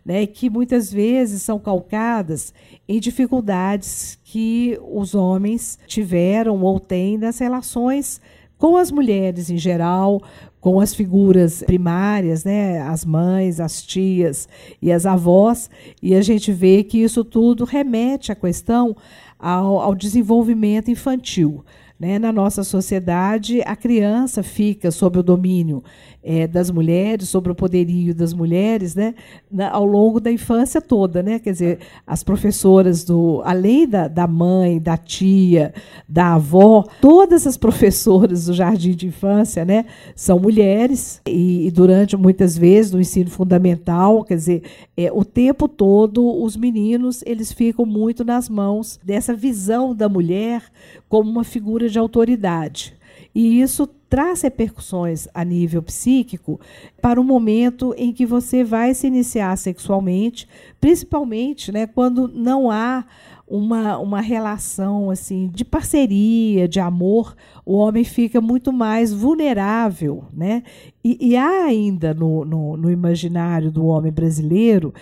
né, 0.05 0.25
que 0.25 0.49
muitas 0.49 0.91
vezes 0.91 1.41
são 1.41 1.59
calcadas 1.59 2.53
em 2.87 2.99
dificuldades 2.99 4.17
que 4.23 4.79
os 4.91 5.13
homens 5.13 5.77
tiveram 5.85 6.61
ou 6.61 6.79
têm 6.79 7.17
nas 7.17 7.39
relações 7.39 8.21
com 8.57 8.77
as 8.77 8.91
mulheres 8.91 9.49
em 9.49 9.57
geral, 9.57 10.21
com 10.59 10.79
as 10.79 10.93
figuras 10.93 11.63
primárias, 11.63 12.43
né, 12.43 12.79
as 12.79 13.03
mães, 13.03 13.59
as 13.59 13.81
tias 13.81 14.47
e 14.79 14.91
as 14.91 15.07
avós, 15.07 15.67
e 16.01 16.13
a 16.13 16.21
gente 16.21 16.51
vê 16.51 16.83
que 16.83 16.99
isso 16.99 17.25
tudo 17.25 17.65
remete 17.65 18.31
à 18.31 18.35
questão 18.35 18.95
ao, 19.39 19.79
ao 19.79 19.95
desenvolvimento 19.95 20.91
infantil. 20.91 21.65
Né? 22.01 22.17
Na 22.17 22.31
nossa 22.31 22.63
sociedade, 22.63 23.61
a 23.63 23.75
criança 23.75 24.41
fica 24.41 24.89
sob 24.89 25.19
o 25.19 25.23
domínio 25.23 25.83
é, 26.23 26.47
das 26.47 26.71
mulheres, 26.71 27.29
sobre 27.29 27.51
o 27.51 27.55
poderio 27.55 28.15
das 28.15 28.33
mulheres, 28.33 28.95
né? 28.95 29.13
Na, 29.51 29.69
ao 29.69 29.85
longo 29.85 30.19
da 30.19 30.31
infância 30.31 30.81
toda. 30.81 31.21
Né? 31.21 31.37
Quer 31.37 31.51
dizer, 31.51 31.79
as 32.05 32.23
professoras, 32.23 33.03
do, 33.03 33.43
além 33.45 33.87
da, 33.87 34.07
da 34.07 34.25
mãe, 34.25 34.79
da 34.79 34.97
tia, 34.97 35.75
da 36.09 36.33
avó, 36.33 36.83
todas 36.99 37.45
as 37.45 37.55
professoras 37.55 38.45
do 38.45 38.53
jardim 38.53 38.95
de 38.95 39.05
infância 39.05 39.63
né, 39.63 39.85
são 40.15 40.39
mulheres, 40.39 41.21
e, 41.27 41.67
e 41.67 41.71
durante 41.71 42.17
muitas 42.17 42.57
vezes 42.57 42.91
no 42.91 42.99
ensino 42.99 43.29
fundamental, 43.29 44.23
quer 44.23 44.37
dizer, 44.37 44.63
é, 44.97 45.11
o 45.11 45.23
tempo 45.23 45.67
todo 45.67 46.41
os 46.41 46.57
meninos 46.57 47.23
eles 47.27 47.51
ficam 47.53 47.85
muito 47.85 48.25
nas 48.25 48.49
mãos 48.49 48.99
dessa 49.03 49.35
visão 49.35 49.93
da 49.93 50.09
mulher 50.09 50.63
como 51.07 51.29
uma 51.29 51.43
figura 51.43 51.90
de 51.91 51.99
autoridade. 51.99 52.95
E 53.33 53.61
isso 53.61 53.87
traz 54.09 54.41
repercussões 54.41 55.27
a 55.33 55.45
nível 55.45 55.81
psíquico 55.81 56.59
para 57.01 57.19
o 57.19 57.23
momento 57.23 57.93
em 57.97 58.11
que 58.11 58.25
você 58.25 58.61
vai 58.61 58.93
se 58.93 59.07
iniciar 59.07 59.57
sexualmente, 59.57 60.47
principalmente 60.81 61.71
né, 61.71 61.87
quando 61.87 62.27
não 62.27 62.69
há 62.69 63.05
uma, 63.47 63.97
uma 63.97 64.21
relação 64.21 65.09
assim 65.09 65.49
de 65.53 65.65
parceria, 65.65 66.67
de 66.67 66.79
amor, 66.79 67.35
o 67.65 67.75
homem 67.75 68.03
fica 68.03 68.39
muito 68.41 68.71
mais 68.71 69.13
vulnerável. 69.13 70.25
Né? 70.33 70.63
E, 71.03 71.17
e 71.19 71.37
há 71.37 71.65
ainda 71.65 72.13
no, 72.13 72.45
no, 72.45 72.77
no, 72.77 72.91
imaginário 72.91 73.71
do 73.71 73.85
homem 73.85 74.11
brasileiro 74.11 74.93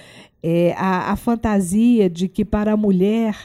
é, 0.41 0.73
a, 0.77 1.11
a 1.11 1.15
fantasia 1.15 2.09
de 2.09 2.27
que 2.27 2.43
para 2.43 2.73
a 2.73 2.77
mulher 2.77 3.35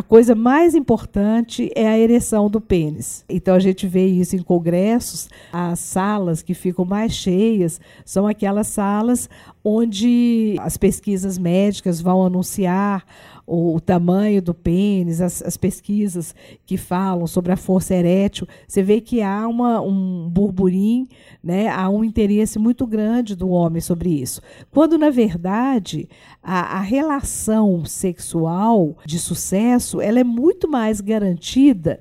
a 0.00 0.02
coisa 0.02 0.34
mais 0.34 0.74
importante 0.74 1.70
é 1.76 1.86
a 1.86 1.98
ereção 1.98 2.48
do 2.48 2.58
pênis. 2.58 3.22
Então 3.28 3.54
a 3.54 3.58
gente 3.58 3.86
vê 3.86 4.06
isso 4.06 4.34
em 4.34 4.42
congressos, 4.42 5.28
as 5.52 5.78
salas 5.78 6.40
que 6.40 6.54
ficam 6.54 6.86
mais 6.86 7.12
cheias 7.12 7.78
são 8.02 8.26
aquelas 8.26 8.68
salas 8.68 9.28
onde 9.62 10.56
as 10.58 10.78
pesquisas 10.78 11.36
médicas 11.36 12.00
vão 12.00 12.24
anunciar 12.24 13.04
o, 13.50 13.74
o 13.74 13.80
tamanho 13.80 14.40
do 14.40 14.54
pênis, 14.54 15.20
as, 15.20 15.42
as, 15.42 15.56
pesquisas 15.56 16.32
que 16.64 16.76
falam 16.76 17.26
sobre 17.26 17.50
a 17.50 17.56
força 17.56 17.96
erétil, 17.96 18.46
você 18.66 18.80
vê 18.80 19.00
que 19.00 19.20
há 19.22 19.48
uma, 19.48 19.80
um 19.80 20.28
burburinho, 20.30 21.08
né, 21.42 21.68
há 21.68 21.88
um 21.88 22.04
interesse 22.04 22.60
muito 22.60 22.86
grande 22.86 23.34
do 23.34 23.48
homem 23.48 23.80
sobre 23.80 24.10
isso. 24.10 24.40
Quando, 24.70 24.96
na 24.96 25.10
verdade, 25.10 26.08
a, 26.40 26.78
a 26.78 26.80
relação 26.80 27.84
sexual 27.84 28.96
de 29.04 29.18
sucesso 29.18 29.89
ela 29.98 30.20
é 30.20 30.24
muito 30.24 30.68
mais 30.68 31.00
garantida 31.00 31.98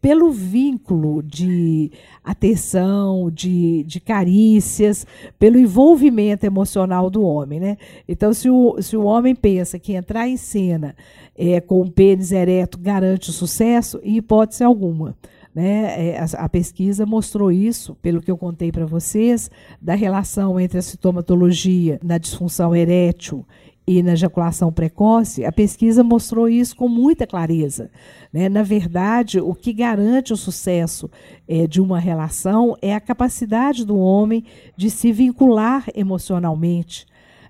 pelo 0.00 0.30
vínculo 0.30 1.22
de 1.22 1.90
atenção, 2.22 3.30
de, 3.30 3.82
de 3.84 4.00
carícias, 4.00 5.06
pelo 5.38 5.58
envolvimento 5.58 6.46
emocional 6.46 7.10
do 7.10 7.22
homem. 7.22 7.58
Né? 7.58 7.76
Então, 8.08 8.32
se 8.32 8.48
o, 8.48 8.80
se 8.80 8.96
o 8.96 9.04
homem 9.04 9.34
pensa 9.34 9.78
que 9.78 9.94
entrar 9.94 10.28
em 10.28 10.36
cena 10.36 10.94
é, 11.36 11.60
com 11.60 11.80
o 11.80 11.90
pênis 11.90 12.32
ereto 12.32 12.78
garante 12.78 13.30
o 13.30 13.32
sucesso, 13.32 14.00
em 14.02 14.16
hipótese 14.16 14.62
alguma. 14.62 15.16
Né? 15.54 16.10
É, 16.10 16.18
a, 16.20 16.44
a, 16.44 16.48
pesquisa 16.48 17.04
mostrou 17.04 17.50
isso, 17.50 17.96
pelo 18.00 18.20
que 18.20 18.30
eu 18.30 18.38
contei 18.38 18.70
para 18.70 18.86
vocês, 18.86 19.50
da 19.82 19.94
relação 19.94 20.60
entre 20.60 20.78
a 20.78 20.82
sintomatologia 20.82 21.98
na 22.02 22.18
disfunção 22.18 22.76
erétil 22.76 23.44
e 23.88 24.02
na 24.02 24.12
ejaculação 24.12 24.70
precoce, 24.70 25.46
a 25.46 25.50
pesquisa 25.50 26.04
mostrou 26.04 26.46
isso 26.46 26.76
com 26.76 26.90
muita 26.90 27.26
clareza. 27.26 27.90
Né? 28.30 28.46
Na 28.46 28.62
verdade, 28.62 29.40
o 29.40 29.54
que 29.54 29.72
garante 29.72 30.30
o 30.30 30.36
sucesso 30.36 31.10
é, 31.48 31.66
de 31.66 31.80
uma 31.80 31.98
relação 31.98 32.76
é 32.82 32.94
a 32.94 33.00
capacidade 33.00 33.86
do 33.86 33.96
homem 33.96 34.44
de 34.76 34.90
se 34.90 35.10
vincular 35.10 35.86
emocionalmente 35.94 37.06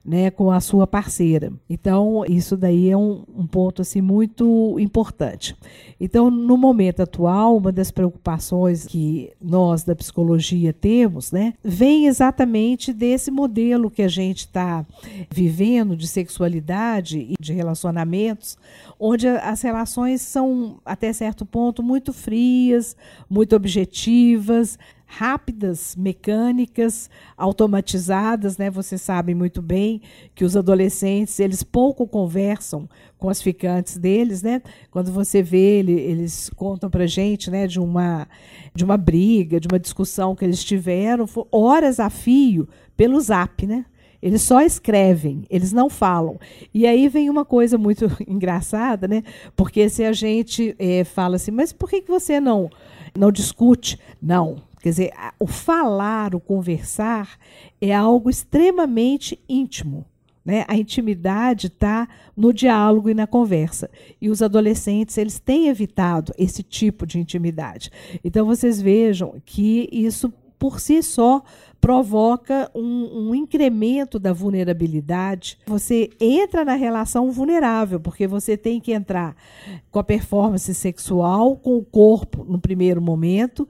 né, 0.08 0.30
com 0.30 0.50
a 0.50 0.58
sua 0.58 0.86
parceira. 0.86 1.52
Então, 1.68 2.24
isso 2.26 2.56
daí 2.56 2.88
é 2.88 2.96
um, 2.96 3.24
um, 3.36 3.46
ponto 3.46 3.82
assim 3.82 4.00
muito 4.00 4.80
importante. 4.80 5.54
Então, 6.00 6.30
no 6.30 6.56
momento 6.56 7.02
atual, 7.02 7.58
uma 7.58 7.70
das 7.70 7.90
preocupações 7.90 8.86
que 8.86 9.30
nós 9.38 9.84
da 9.84 9.94
psicologia 9.94 10.72
temos, 10.72 11.30
né, 11.30 11.52
vem 11.62 12.06
exatamente 12.06 12.90
desse 12.90 13.30
modelo 13.30 13.90
que 13.90 14.00
a 14.00 14.08
gente 14.08 14.38
está 14.38 14.86
vivendo 15.30 15.94
de 15.94 16.08
sexualidade 16.08 17.18
e 17.18 17.34
de 17.38 17.52
relacionamentos, 17.52 18.56
onde 18.98 19.28
as 19.28 19.60
relações 19.60 20.22
são, 20.22 20.78
até 20.86 21.12
certo 21.12 21.44
ponto, 21.44 21.82
muito 21.82 22.14
frias, 22.14 22.96
muito 23.28 23.54
objetivas, 23.54 24.78
rápidas, 25.10 25.96
mecânicas, 25.96 27.08
automatizadas, 27.34 28.58
né? 28.58 28.70
Vocês 28.70 29.00
sabem 29.00 29.34
muito 29.34 29.62
bem 29.62 30.02
que 30.34 30.44
os 30.44 30.54
adolescentes, 30.54 31.40
eles 31.40 31.62
pouco 31.62 32.06
conversam 32.06 32.86
com 33.16 33.30
as 33.30 33.40
ficantes 33.40 33.96
deles, 33.96 34.42
né? 34.42 34.60
Quando 34.90 35.10
você 35.10 35.42
vê, 35.42 35.78
ele, 35.78 35.92
eles 35.92 36.50
contam 36.50 36.90
pra 36.90 37.06
gente, 37.06 37.50
né, 37.50 37.66
de 37.66 37.80
uma 37.80 38.28
de 38.74 38.84
uma 38.84 38.98
briga, 38.98 39.58
de 39.58 39.66
uma 39.66 39.78
discussão 39.78 40.36
que 40.36 40.44
eles 40.44 40.62
tiveram, 40.62 41.26
horas 41.50 41.98
a 41.98 42.10
fio 42.10 42.68
pelo 42.94 43.18
Zap, 43.18 43.66
né? 43.66 43.86
Eles 44.20 44.42
só 44.42 44.60
escrevem, 44.60 45.44
eles 45.48 45.72
não 45.72 45.88
falam. 45.88 46.38
E 46.74 46.86
aí 46.86 47.08
vem 47.08 47.30
uma 47.30 47.44
coisa 47.44 47.78
muito 47.78 48.06
engraçada, 48.28 49.08
né? 49.08 49.22
Porque 49.56 49.88
se 49.88 50.04
a 50.04 50.12
gente 50.12 50.76
é, 50.78 51.02
fala 51.02 51.36
assim, 51.36 51.50
mas 51.50 51.72
por 51.72 51.88
que, 51.88 52.02
que 52.02 52.10
você 52.10 52.38
não, 52.38 52.68
não 53.16 53.32
discute? 53.32 53.98
Não, 54.20 54.67
Quer 54.80 54.90
dizer, 54.90 55.12
o 55.38 55.46
falar, 55.46 56.34
o 56.34 56.40
conversar 56.40 57.38
é 57.80 57.94
algo 57.94 58.30
extremamente 58.30 59.38
íntimo. 59.48 60.06
Né? 60.44 60.64
A 60.66 60.76
intimidade 60.76 61.66
está 61.66 62.08
no 62.36 62.52
diálogo 62.52 63.10
e 63.10 63.14
na 63.14 63.26
conversa. 63.26 63.90
E 64.20 64.30
os 64.30 64.40
adolescentes 64.40 65.18
eles 65.18 65.38
têm 65.38 65.68
evitado 65.68 66.32
esse 66.38 66.62
tipo 66.62 67.06
de 67.06 67.18
intimidade. 67.18 67.90
Então 68.24 68.46
vocês 68.46 68.80
vejam 68.80 69.34
que 69.44 69.88
isso 69.92 70.32
por 70.58 70.80
si 70.80 71.02
só 71.02 71.42
provoca 71.80 72.70
um, 72.74 73.28
um, 73.28 73.34
incremento 73.34 74.18
da 74.18 74.32
vulnerabilidade. 74.32 75.58
Você 75.66 76.10
entra 76.18 76.64
na 76.64 76.74
relação 76.74 77.30
vulnerável, 77.30 78.00
porque 78.00 78.26
você 78.26 78.56
tem 78.56 78.80
que 78.80 78.92
entrar 78.92 79.36
com 79.90 79.98
a 79.98 80.04
performance 80.04 80.74
sexual, 80.74 81.56
com 81.56 81.76
o 81.76 81.84
corpo 81.84 82.44
no 82.44 82.58
primeiro 82.58 83.00
momento, 83.00 83.68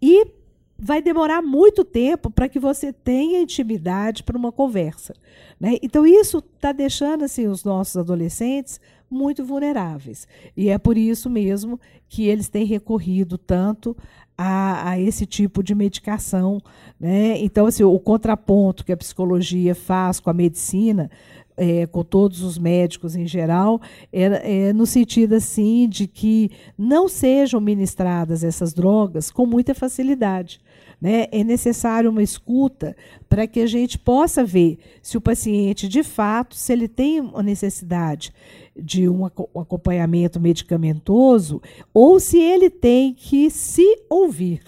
e 0.00 0.37
vai 0.80 1.02
demorar 1.02 1.42
muito 1.42 1.84
tempo 1.84 2.30
para 2.30 2.48
que 2.48 2.60
você 2.60 2.92
tenha 2.92 3.40
intimidade 3.40 4.22
para 4.22 4.38
uma 4.38 4.52
conversa. 4.52 5.14
Né? 5.58 5.76
Então, 5.82 6.06
isso 6.06 6.38
está 6.38 6.70
deixando 6.70 7.24
assim, 7.24 7.48
os 7.48 7.64
nossos 7.64 7.96
adolescentes 7.96 8.80
muito 9.10 9.44
vulneráveis. 9.44 10.28
E 10.56 10.68
é 10.68 10.78
por 10.78 10.96
isso 10.96 11.28
mesmo 11.28 11.80
que 12.08 12.26
eles 12.26 12.48
têm 12.48 12.64
recorrido 12.64 13.36
tanto 13.36 13.96
a, 14.36 14.90
a 14.90 15.00
esse 15.00 15.26
tipo 15.26 15.64
de 15.64 15.74
medicação. 15.74 16.60
Né? 17.00 17.38
Então, 17.38 17.66
assim, 17.66 17.82
o 17.82 17.98
contraponto 17.98 18.84
que 18.84 18.92
a 18.92 18.96
psicologia 18.96 19.74
faz 19.74 20.20
com 20.20 20.30
a 20.30 20.34
medicina 20.34 21.10
é, 21.58 21.86
com 21.86 22.04
todos 22.04 22.40
os 22.42 22.56
médicos 22.56 23.16
em 23.16 23.26
geral, 23.26 23.80
é, 24.12 24.68
é, 24.68 24.72
no 24.72 24.86
sentido 24.86 25.34
assim 25.34 25.88
de 25.88 26.06
que 26.06 26.52
não 26.78 27.08
sejam 27.08 27.60
ministradas 27.60 28.44
essas 28.44 28.72
drogas 28.72 29.30
com 29.30 29.44
muita 29.44 29.74
facilidade. 29.74 30.60
Né? 31.00 31.26
É 31.30 31.44
necessário 31.44 32.10
uma 32.10 32.22
escuta 32.22 32.96
para 33.28 33.46
que 33.46 33.60
a 33.60 33.66
gente 33.66 33.98
possa 33.98 34.44
ver 34.44 34.78
se 35.00 35.16
o 35.16 35.20
paciente, 35.20 35.88
de 35.88 36.02
fato, 36.02 36.56
se 36.56 36.72
ele 36.72 36.88
tem 36.88 37.20
uma 37.20 37.42
necessidade 37.42 38.32
de 38.76 39.08
um 39.08 39.24
acompanhamento 39.24 40.40
medicamentoso 40.40 41.62
ou 41.94 42.18
se 42.18 42.38
ele 42.40 42.68
tem 42.68 43.14
que 43.14 43.48
se 43.50 43.84
ouvir. 44.08 44.60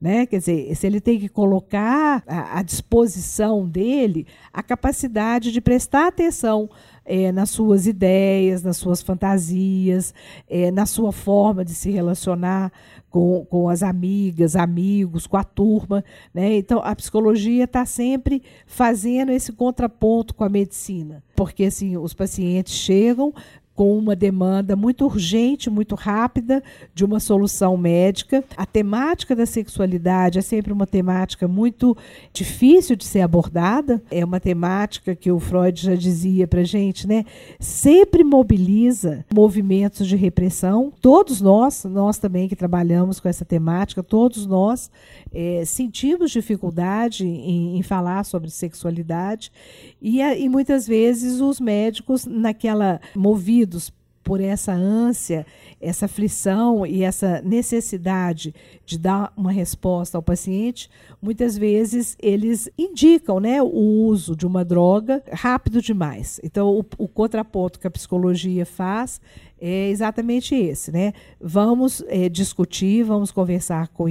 Né? 0.00 0.26
Quer 0.26 0.38
dizer, 0.38 0.74
se 0.76 0.86
ele 0.86 1.00
tem 1.00 1.18
que 1.18 1.28
colocar 1.28 2.22
à 2.26 2.62
disposição 2.62 3.68
dele 3.68 4.26
a 4.52 4.62
capacidade 4.62 5.50
de 5.50 5.60
prestar 5.60 6.06
atenção 6.06 6.70
é, 7.08 7.32
nas 7.32 7.48
suas 7.48 7.86
ideias, 7.86 8.62
nas 8.62 8.76
suas 8.76 9.00
fantasias, 9.00 10.12
é, 10.46 10.70
na 10.70 10.84
sua 10.84 11.10
forma 11.10 11.64
de 11.64 11.72
se 11.72 11.90
relacionar 11.90 12.70
com, 13.08 13.46
com 13.46 13.70
as 13.70 13.82
amigas, 13.82 14.54
amigos, 14.54 15.26
com 15.26 15.38
a 15.38 15.42
turma. 15.42 16.04
Né? 16.34 16.58
Então, 16.58 16.80
a 16.84 16.94
psicologia 16.94 17.64
está 17.64 17.86
sempre 17.86 18.42
fazendo 18.66 19.32
esse 19.32 19.52
contraponto 19.52 20.34
com 20.34 20.44
a 20.44 20.50
medicina, 20.50 21.24
porque 21.34 21.64
assim, 21.64 21.96
os 21.96 22.12
pacientes 22.12 22.74
chegam 22.74 23.32
com 23.78 23.96
uma 23.96 24.16
demanda 24.16 24.74
muito 24.74 25.04
urgente, 25.04 25.70
muito 25.70 25.94
rápida 25.94 26.64
de 26.92 27.04
uma 27.04 27.20
solução 27.20 27.76
médica. 27.76 28.42
A 28.56 28.66
temática 28.66 29.36
da 29.36 29.46
sexualidade 29.46 30.36
é 30.36 30.42
sempre 30.42 30.72
uma 30.72 30.84
temática 30.84 31.46
muito 31.46 31.96
difícil 32.32 32.96
de 32.96 33.04
ser 33.04 33.20
abordada. 33.20 34.02
É 34.10 34.24
uma 34.24 34.40
temática 34.40 35.14
que 35.14 35.30
o 35.30 35.38
Freud 35.38 35.80
já 35.80 35.94
dizia 35.94 36.48
para 36.48 36.64
gente, 36.64 37.06
né? 37.06 37.24
Sempre 37.60 38.24
mobiliza 38.24 39.24
movimentos 39.32 40.08
de 40.08 40.16
repressão. 40.16 40.92
Todos 41.00 41.40
nós, 41.40 41.84
nós 41.84 42.18
também 42.18 42.48
que 42.48 42.56
trabalhamos 42.56 43.20
com 43.20 43.28
essa 43.28 43.44
temática, 43.44 44.02
todos 44.02 44.44
nós 44.44 44.90
é, 45.32 45.62
sentimos 45.64 46.32
dificuldade 46.32 47.24
em, 47.24 47.78
em, 47.78 47.82
falar 47.82 48.24
sobre 48.24 48.50
sexualidade 48.50 49.52
e, 50.02 50.20
e 50.20 50.48
muitas 50.48 50.84
vezes 50.84 51.40
os 51.40 51.60
médicos 51.60 52.26
naquela 52.26 53.00
movidos 53.14 53.67
movidos 53.68 53.92
por 54.24 54.42
essa 54.42 54.72
ânsia, 54.72 55.46
essa 55.80 56.04
aflição 56.04 56.84
e 56.84 57.02
essa 57.02 57.40
necessidade 57.40 58.54
de 58.84 58.98
dar 58.98 59.32
uma 59.34 59.50
resposta 59.50 60.18
ao 60.18 60.22
paciente, 60.22 60.90
muitas 61.22 61.56
vezes 61.56 62.14
eles 62.20 62.68
indicam 62.76 63.40
né, 63.40 63.62
o 63.62 64.04
uso 64.04 64.36
de 64.36 64.46
uma 64.46 64.66
droga 64.66 65.22
rápido 65.32 65.80
demais. 65.80 66.38
Então, 66.44 66.68
o, 66.78 66.84
o 66.98 67.08
contraponto 67.08 67.80
que 67.80 67.86
a 67.86 67.90
psicologia 67.90 68.66
faz 68.66 69.18
é 69.58 69.88
exatamente 69.88 70.54
esse, 70.54 70.92
né? 70.92 71.12
Vamos 71.40 72.04
é, 72.06 72.28
discutir, 72.28 73.02
vamos 73.04 73.32
conversar 73.32 73.88
com, 73.88 74.04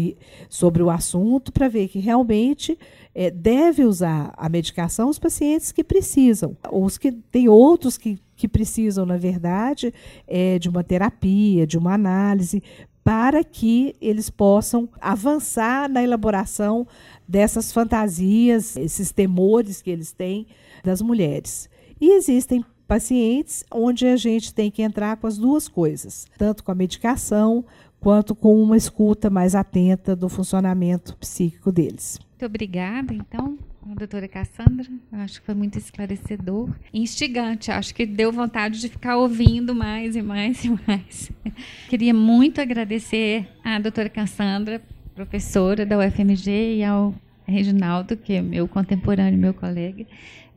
sobre 0.49 0.81
o 0.81 0.89
assunto 0.89 1.53
para 1.53 1.69
ver 1.69 1.87
que 1.89 1.99
realmente 1.99 2.77
é, 3.13 3.29
deve 3.29 3.83
usar 3.83 4.33
a 4.35 4.49
medicação 4.49 5.09
os 5.09 5.19
pacientes 5.19 5.71
que 5.71 5.83
precisam. 5.83 6.57
Os 6.71 6.97
que 6.97 7.11
tem 7.11 7.47
outros 7.47 7.97
que 7.97 8.19
que 8.37 8.47
precisam, 8.47 9.05
na 9.05 9.17
verdade, 9.17 9.93
é, 10.27 10.57
de 10.57 10.69
uma 10.69 10.83
terapia, 10.83 11.67
de 11.67 11.77
uma 11.77 11.93
análise, 11.93 12.63
para 13.03 13.43
que 13.43 13.95
eles 13.99 14.29
possam 14.29 14.87
avançar 15.01 15.89
na 15.89 16.03
elaboração 16.03 16.87
dessas 17.27 17.71
fantasias, 17.71 18.77
esses 18.77 19.11
temores 19.11 19.81
que 19.81 19.89
eles 19.89 20.11
têm 20.11 20.45
das 20.83 21.01
mulheres. 21.01 21.69
E 21.99 22.11
existem 22.11 22.63
pacientes 22.87 23.63
onde 23.71 24.05
a 24.05 24.15
gente 24.15 24.53
tem 24.53 24.69
que 24.69 24.81
entrar 24.81 25.17
com 25.17 25.27
as 25.27 25.37
duas 25.37 25.67
coisas, 25.67 26.25
tanto 26.37 26.63
com 26.63 26.71
a 26.71 26.75
medicação 26.75 27.65
quanto 27.99 28.35
com 28.35 28.61
uma 28.61 28.77
escuta 28.77 29.29
mais 29.29 29.55
atenta 29.55 30.15
do 30.15 30.29
funcionamento 30.29 31.17
psíquico 31.17 31.71
deles. 31.71 32.19
Muito 32.31 32.45
obrigada, 32.45 33.13
então, 33.13 33.57
doutora 33.95 34.27
Cassandra. 34.27 34.87
Acho 35.11 35.39
que 35.39 35.45
foi 35.45 35.55
muito 35.55 35.77
esclarecedor. 35.77 36.69
Instigante, 36.93 37.71
acho 37.71 37.93
que 37.93 38.05
deu 38.05 38.31
vontade 38.31 38.79
de 38.79 38.89
ficar 38.89 39.17
ouvindo 39.17 39.73
mais 39.73 40.15
e 40.15 40.21
mais 40.21 40.63
e 40.65 40.69
mais. 40.87 41.31
Queria 41.89 42.13
muito 42.13 42.61
agradecer 42.61 43.47
à 43.63 43.79
doutora 43.79 44.09
Cassandra, 44.09 44.81
professora 45.15 45.85
da 45.85 45.97
UFMG, 45.97 46.77
e 46.77 46.83
ao 46.83 47.13
Reginaldo, 47.47 48.17
que 48.17 48.33
é 48.33 48.41
meu 48.41 48.67
contemporâneo, 48.67 49.39
meu 49.39 49.53
colega, 49.53 50.05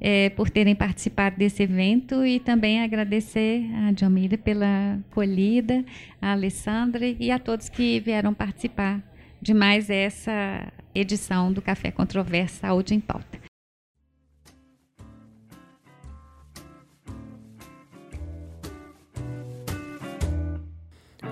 é, 0.00 0.30
por 0.30 0.50
terem 0.50 0.74
participado 0.74 1.36
desse 1.36 1.62
evento 1.62 2.24
e 2.24 2.40
também 2.40 2.82
agradecer 2.82 3.64
a 3.74 3.92
Djamila 3.92 4.36
pela 4.38 4.98
acolhida, 5.10 5.84
a 6.20 6.32
Alessandra 6.32 7.06
e 7.06 7.30
a 7.30 7.38
todos 7.38 7.68
que 7.68 8.00
vieram 8.00 8.34
participar 8.34 9.00
de 9.40 9.54
mais 9.54 9.88
essa 9.88 10.72
edição 10.94 11.52
do 11.52 11.62
Café 11.62 11.90
Controverso 11.90 12.60
Saúde 12.60 12.94
em 12.94 13.00
Pauta. 13.00 13.38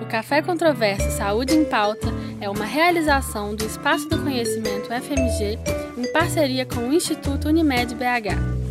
O 0.01 0.05
Café 0.05 0.41
Controverso 0.41 1.11
Saúde 1.11 1.53
em 1.53 1.65
Pauta 1.65 2.07
é 2.39 2.49
uma 2.49 2.65
realização 2.65 3.53
do 3.53 3.65
Espaço 3.65 4.07
do 4.07 4.17
Conhecimento 4.21 4.87
FMG 4.87 5.59
em 5.97 6.11
parceria 6.13 6.65
com 6.65 6.87
o 6.87 6.93
Instituto 6.93 7.49
Unimed 7.49 7.93
BH. 7.95 8.68